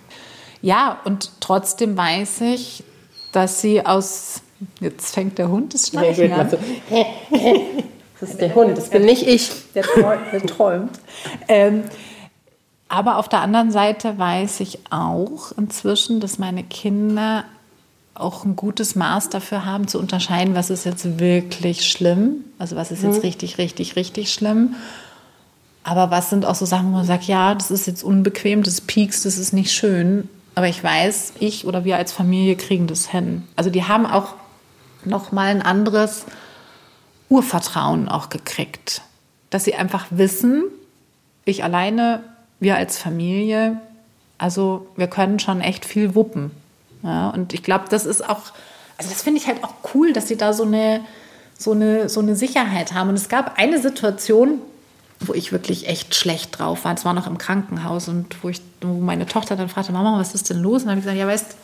[0.61, 2.83] Ja, und trotzdem weiß ich,
[3.31, 4.41] dass sie aus.
[4.79, 6.49] Jetzt fängt der Hund das Schleichen an.
[8.19, 9.51] Das ist der Hund, das bin nicht ich.
[9.75, 10.21] Der träumt.
[10.31, 10.99] Der träumt.
[11.47, 11.83] Ähm,
[12.89, 17.43] aber auf der anderen Seite weiß ich auch inzwischen, dass meine Kinder
[18.19, 22.91] auch ein gutes Maß dafür haben, zu unterscheiden, was ist jetzt wirklich schlimm, also was
[22.91, 23.21] ist jetzt mhm.
[23.21, 24.75] richtig, richtig, richtig schlimm.
[25.83, 28.81] Aber was sind auch so Sachen, wo man sagt, ja, das ist jetzt unbequem, das
[28.81, 30.27] piekst, das ist nicht schön.
[30.55, 33.43] Aber ich weiß, ich oder wir als Familie kriegen das hin.
[33.55, 34.33] Also die haben auch
[35.05, 36.25] noch mal ein anderes
[37.29, 39.01] Urvertrauen auch gekriegt.
[39.49, 40.63] Dass sie einfach wissen,
[41.45, 42.21] ich alleine,
[42.59, 43.79] wir als Familie,
[44.37, 46.51] also wir können schon echt viel wuppen.
[47.07, 48.51] Ja, und ich glaube, das ist auch,
[48.97, 50.99] also das finde ich halt auch cool, dass sie da so eine,
[51.57, 53.09] so, eine, so eine Sicherheit haben.
[53.09, 54.59] Und es gab eine Situation,
[55.21, 56.93] wo ich wirklich echt schlecht drauf war.
[56.93, 60.35] Es war noch im Krankenhaus und wo, ich, wo meine Tochter dann fragte, Mama, was
[60.35, 60.81] ist denn los?
[60.81, 61.55] Und dann habe ich gesagt, ja, weißt,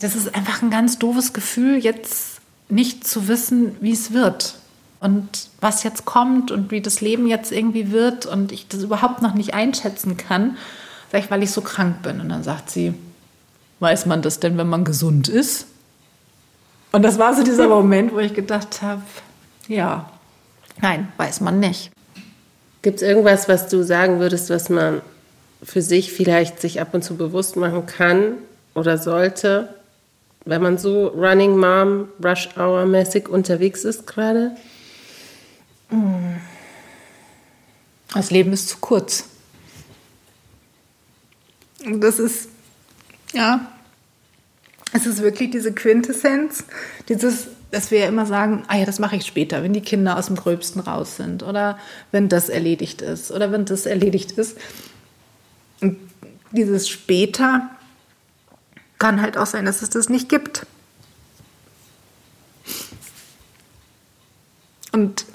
[0.00, 4.54] das ist einfach ein ganz doofes Gefühl, jetzt nicht zu wissen, wie es wird
[5.00, 9.22] und was jetzt kommt und wie das Leben jetzt irgendwie wird und ich das überhaupt
[9.22, 10.56] noch nicht einschätzen kann,
[11.10, 12.20] vielleicht weil ich so krank bin.
[12.20, 12.94] Und dann sagt sie,
[13.80, 15.66] weiß man das denn, wenn man gesund ist?
[16.92, 19.02] Und das war so dieser Moment, wo ich gedacht habe,
[19.68, 20.10] ja,
[20.80, 21.90] nein, weiß man nicht.
[22.82, 25.02] Gibt es irgendwas, was du sagen würdest, was man
[25.62, 28.34] für sich vielleicht sich ab und zu bewusst machen kann
[28.74, 29.74] oder sollte,
[30.44, 34.52] wenn man so Running Mom, Rush Hour mäßig unterwegs ist gerade?
[38.14, 39.24] Das Leben ist zu kurz.
[41.84, 42.48] Das ist,
[43.32, 43.66] ja,
[44.92, 46.64] es ist wirklich diese Quintessenz,
[47.08, 50.16] dieses, dass wir ja immer sagen, ah ja, das mache ich später, wenn die Kinder
[50.16, 51.78] aus dem Gröbsten raus sind oder
[52.10, 54.56] wenn das erledigt ist oder wenn das erledigt ist.
[55.80, 55.98] Und
[56.52, 57.68] dieses später
[58.98, 60.66] kann halt auch sein, dass es das nicht gibt.
[64.92, 65.26] Und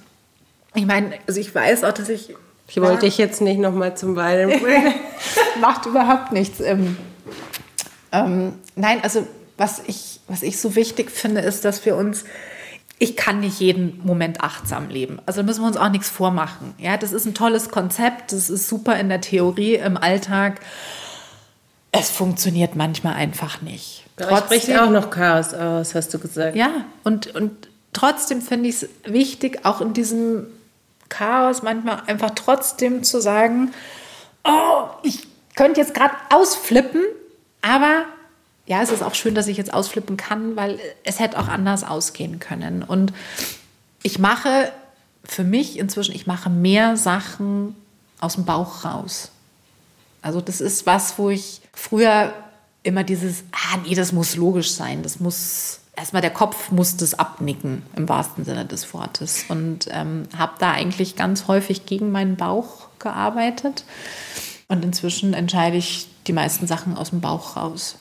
[0.74, 2.36] ich meine, also ich weiß auch, dass ich.
[2.68, 4.96] Ich wollte dich jetzt nicht nochmal zum Weinen bringen.
[5.62, 6.60] Macht überhaupt nichts.
[6.60, 6.98] Ähm,
[8.14, 12.24] ähm, nein, also was ich, was ich so wichtig finde, ist, dass wir uns
[13.00, 15.20] ich kann nicht jeden Moment achtsam leben.
[15.26, 16.74] Also müssen wir uns auch nichts vormachen.
[16.78, 20.62] Ja, das ist ein tolles Konzept, das ist super in der Theorie, im Alltag.
[21.92, 24.06] Es funktioniert manchmal einfach nicht.
[24.16, 26.56] Trotzdem spricht auch noch Chaos aus, hast du gesagt.
[26.56, 30.48] Ja, und, und trotzdem finde ich es wichtig, auch in diesem
[31.10, 33.74] Chaos manchmal einfach trotzdem zu sagen,
[34.46, 37.02] oh, ich könnte jetzt gerade ausflippen,
[37.64, 38.06] aber
[38.66, 41.84] ja, es ist auch schön, dass ich jetzt ausflippen kann, weil es hätte auch anders
[41.84, 42.84] ausgehen können.
[42.84, 43.12] Und
[44.04, 44.72] ich mache
[45.24, 47.76] für mich inzwischen, ich mache mehr Sachen
[48.20, 49.32] aus dem Bauch raus.
[50.22, 52.34] Also das ist was, wo ich früher
[52.84, 57.14] immer dieses, ah nee, das muss logisch sein, das muss erstmal der Kopf muss das
[57.14, 59.46] abnicken, im wahrsten Sinne des Wortes.
[59.50, 63.84] Und ähm, habe da eigentlich ganz häufig gegen meinen Bauch gearbeitet.
[64.68, 67.98] Und inzwischen entscheide ich die meisten Sachen aus dem Bauch raus.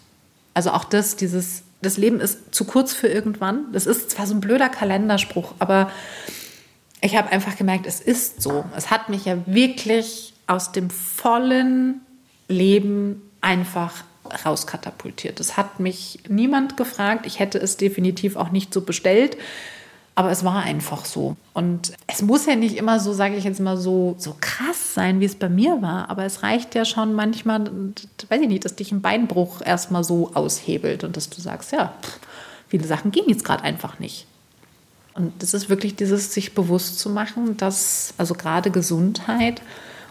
[0.55, 3.73] Also auch das, dieses, das Leben ist zu kurz für irgendwann.
[3.73, 5.91] Das ist zwar so ein blöder Kalenderspruch, aber
[7.01, 8.65] ich habe einfach gemerkt, es ist so.
[8.77, 12.01] Es hat mich ja wirklich aus dem vollen
[12.49, 14.05] Leben einfach
[14.45, 15.41] rauskatapultiert.
[15.41, 17.27] Es hat mich niemand gefragt.
[17.27, 19.37] Ich hätte es definitiv auch nicht so bestellt.
[20.15, 21.37] Aber es war einfach so.
[21.55, 25.21] Und es muss ja nicht immer so, sage ich jetzt mal, so, so krass sein,
[25.21, 26.11] wie es bei mir war.
[26.11, 27.71] Aber es reicht ja schon manchmal,
[28.29, 31.95] weiß ich nicht, dass dich ein Beinbruch erstmal so aushebelt und dass du sagst, ja,
[32.69, 34.27] viele Sachen gehen jetzt gerade einfach nicht.
[35.15, 39.63] Und das ist wirklich dieses, sich bewusst zu machen, dass also gerade Gesundheit,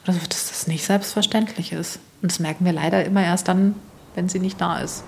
[0.06, 2.00] dass das nicht selbstverständlich ist.
[2.22, 3.76] Und das merken wir leider immer erst dann,
[4.16, 5.04] wenn sie nicht da ist.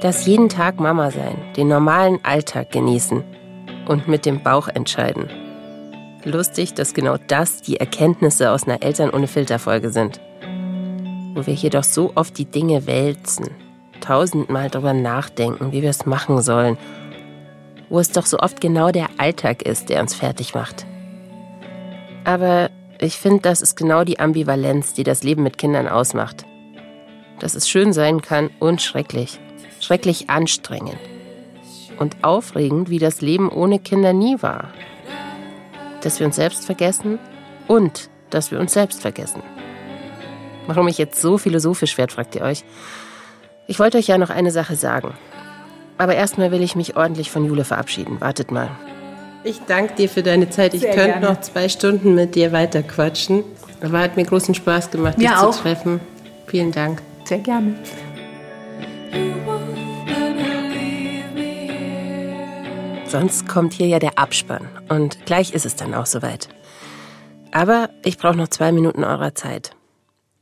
[0.00, 3.22] Das jeden Tag Mama sein, den normalen Alltag genießen
[3.86, 5.28] und mit dem Bauch entscheiden.
[6.24, 10.18] Lustig, dass genau das die Erkenntnisse aus einer Eltern ohne Filterfolge sind.
[11.34, 13.50] Wo wir hier doch so oft die Dinge wälzen,
[14.00, 16.78] tausendmal darüber nachdenken, wie wir es machen sollen.
[17.90, 20.86] Wo es doch so oft genau der Alltag ist, der uns fertig macht.
[22.24, 26.46] Aber ich finde, das ist genau die Ambivalenz, die das Leben mit Kindern ausmacht.
[27.38, 29.38] Dass es schön sein kann und schrecklich.
[29.90, 31.00] Schrecklich anstrengend.
[31.98, 34.68] Und aufregend, wie das Leben ohne Kinder nie war.
[36.02, 37.18] Dass wir uns selbst vergessen
[37.66, 39.42] und dass wir uns selbst vergessen.
[40.68, 42.62] Warum ich jetzt so philosophisch werde, fragt ihr euch.
[43.66, 45.14] Ich wollte euch ja noch eine Sache sagen.
[45.98, 48.20] Aber erstmal will ich mich ordentlich von Jule verabschieden.
[48.20, 48.70] Wartet mal.
[49.42, 50.72] Ich danke dir für deine Zeit.
[50.72, 51.26] Ich könnte gerne.
[51.26, 53.42] noch zwei Stunden mit dir weiterquatschen.
[53.82, 56.00] Aber hat mir großen Spaß gemacht, dich ja, zu treffen.
[56.46, 57.02] Vielen Dank.
[57.24, 57.74] Sehr gerne.
[63.10, 64.68] Sonst kommt hier ja der Abspann.
[64.88, 66.48] Und gleich ist es dann auch soweit.
[67.50, 69.72] Aber ich brauche noch zwei Minuten eurer Zeit.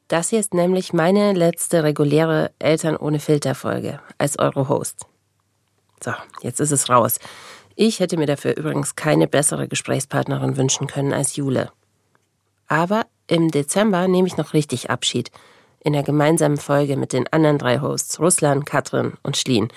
[0.09, 5.07] Das hier ist nämlich meine letzte reguläre Eltern ohne Filter Folge als eure Host.
[6.05, 6.13] So,
[6.43, 7.21] jetzt ist es raus.
[7.75, 11.73] Ich hätte mir dafür übrigens keine bessere Gesprächspartnerin wünschen können als Jule.
[12.67, 15.31] Aber im Dezember nehme ich noch richtig Abschied.
[15.81, 19.69] In der gemeinsamen Folge mit den anderen drei Hosts, Ruslan, Katrin und Schlien.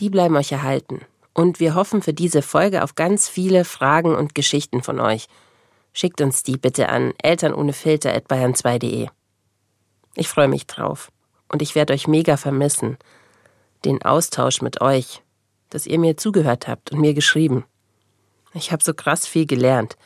[0.00, 1.02] Die bleiben euch erhalten.
[1.34, 5.26] Und wir hoffen für diese Folge auf ganz viele Fragen und Geschichten von euch.
[5.92, 9.08] Schickt uns die bitte an elternohnefilter.bayern2.de.
[10.14, 11.10] Ich freue mich drauf.
[11.52, 12.96] Und ich werde euch mega vermissen.
[13.84, 15.20] Den Austausch mit euch
[15.74, 17.64] dass ihr mir zugehört habt und mir geschrieben.
[18.52, 19.96] Ich habe so krass viel gelernt.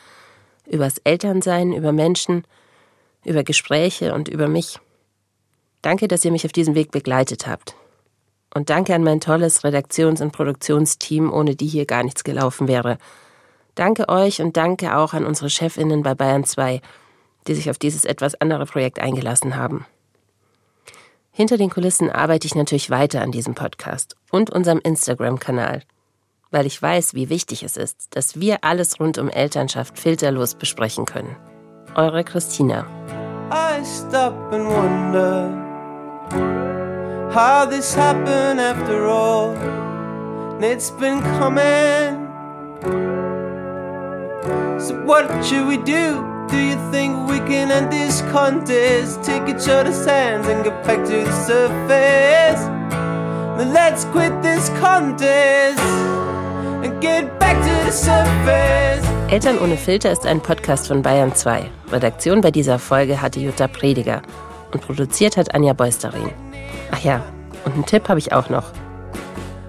[0.67, 2.45] Übers Elternsein, über Menschen,
[3.23, 4.79] über Gespräche und über mich.
[5.83, 7.75] Danke, dass ihr mich auf diesem Weg begleitet habt.
[8.55, 12.99] Und danke an mein tolles Redaktions- und Produktionsteam, ohne die hier gar nichts gelaufen wäre.
[13.75, 16.81] Danke euch und danke auch an unsere Chefinnen bei Bayern 2,
[17.47, 19.87] die sich auf dieses etwas andere Projekt eingelassen haben.
[21.31, 25.83] Hinter den Kulissen arbeite ich natürlich weiter an diesem Podcast und unserem Instagram-Kanal,
[26.51, 31.05] weil ich weiß, wie wichtig es ist, dass wir alles rund um Elternschaft filterlos besprechen
[31.05, 31.37] können.
[31.95, 32.87] Eure Christina.
[33.53, 35.69] I stop and wonder
[37.33, 39.57] how this happened after all.
[40.63, 42.27] It's been coming.
[44.81, 46.25] So what should we do?
[46.49, 49.23] Do you think we can end this contest?
[49.23, 52.63] Take each other's hands and get back to the surface.
[53.59, 55.81] Then let's quit this contest
[56.85, 59.05] and get back to the surface.
[59.31, 61.71] Eltern ohne Filter ist ein Podcast von Bayern 2.
[61.93, 64.23] Redaktion bei dieser Folge hatte Jutta Prediger
[64.73, 66.31] und produziert hat Anja Beusterin.
[66.91, 67.23] Ach ja,
[67.65, 68.73] und einen Tipp habe ich auch noch.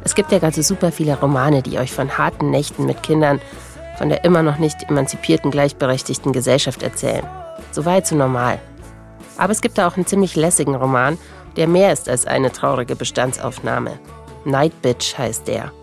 [0.03, 3.39] Es gibt ja gerade super viele Romane, die euch von harten Nächten mit Kindern
[3.99, 7.27] von der immer noch nicht emanzipierten, gleichberechtigten Gesellschaft erzählen.
[7.71, 8.57] So weit so normal.
[9.37, 11.17] Aber es gibt da auch einen ziemlich lässigen Roman,
[11.57, 13.99] der mehr ist als eine traurige Bestandsaufnahme.
[14.45, 15.73] Night Bitch heißt der.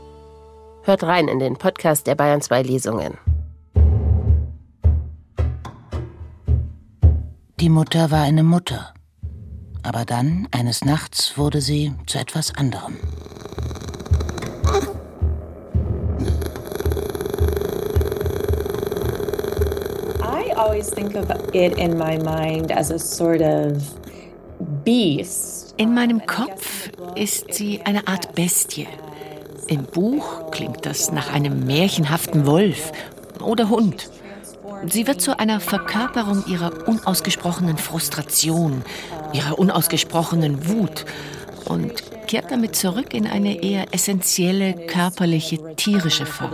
[0.83, 3.19] Hört rein in den Podcast der Bayern 2 Lesungen.
[7.61, 8.95] Die Mutter war eine Mutter.
[9.87, 12.97] Aber dann, eines Nachts, wurde sie zu etwas anderem.
[20.57, 23.81] always think of it in my mind as a sort of
[24.85, 25.75] beast.
[25.77, 28.89] In meinem Kopf ist sie eine Art Bestie.
[29.69, 32.91] Im Buch klingt das nach einem märchenhaften Wolf
[33.41, 34.11] oder Hund.
[34.89, 38.83] Sie wird zu einer Verkörperung ihrer unausgesprochenen Frustration,
[39.37, 41.05] ihrer unausgesprochenen Wut
[41.67, 41.93] und
[42.27, 46.53] kehrt damit zurück in eine eher essentielle körperliche tierische Form.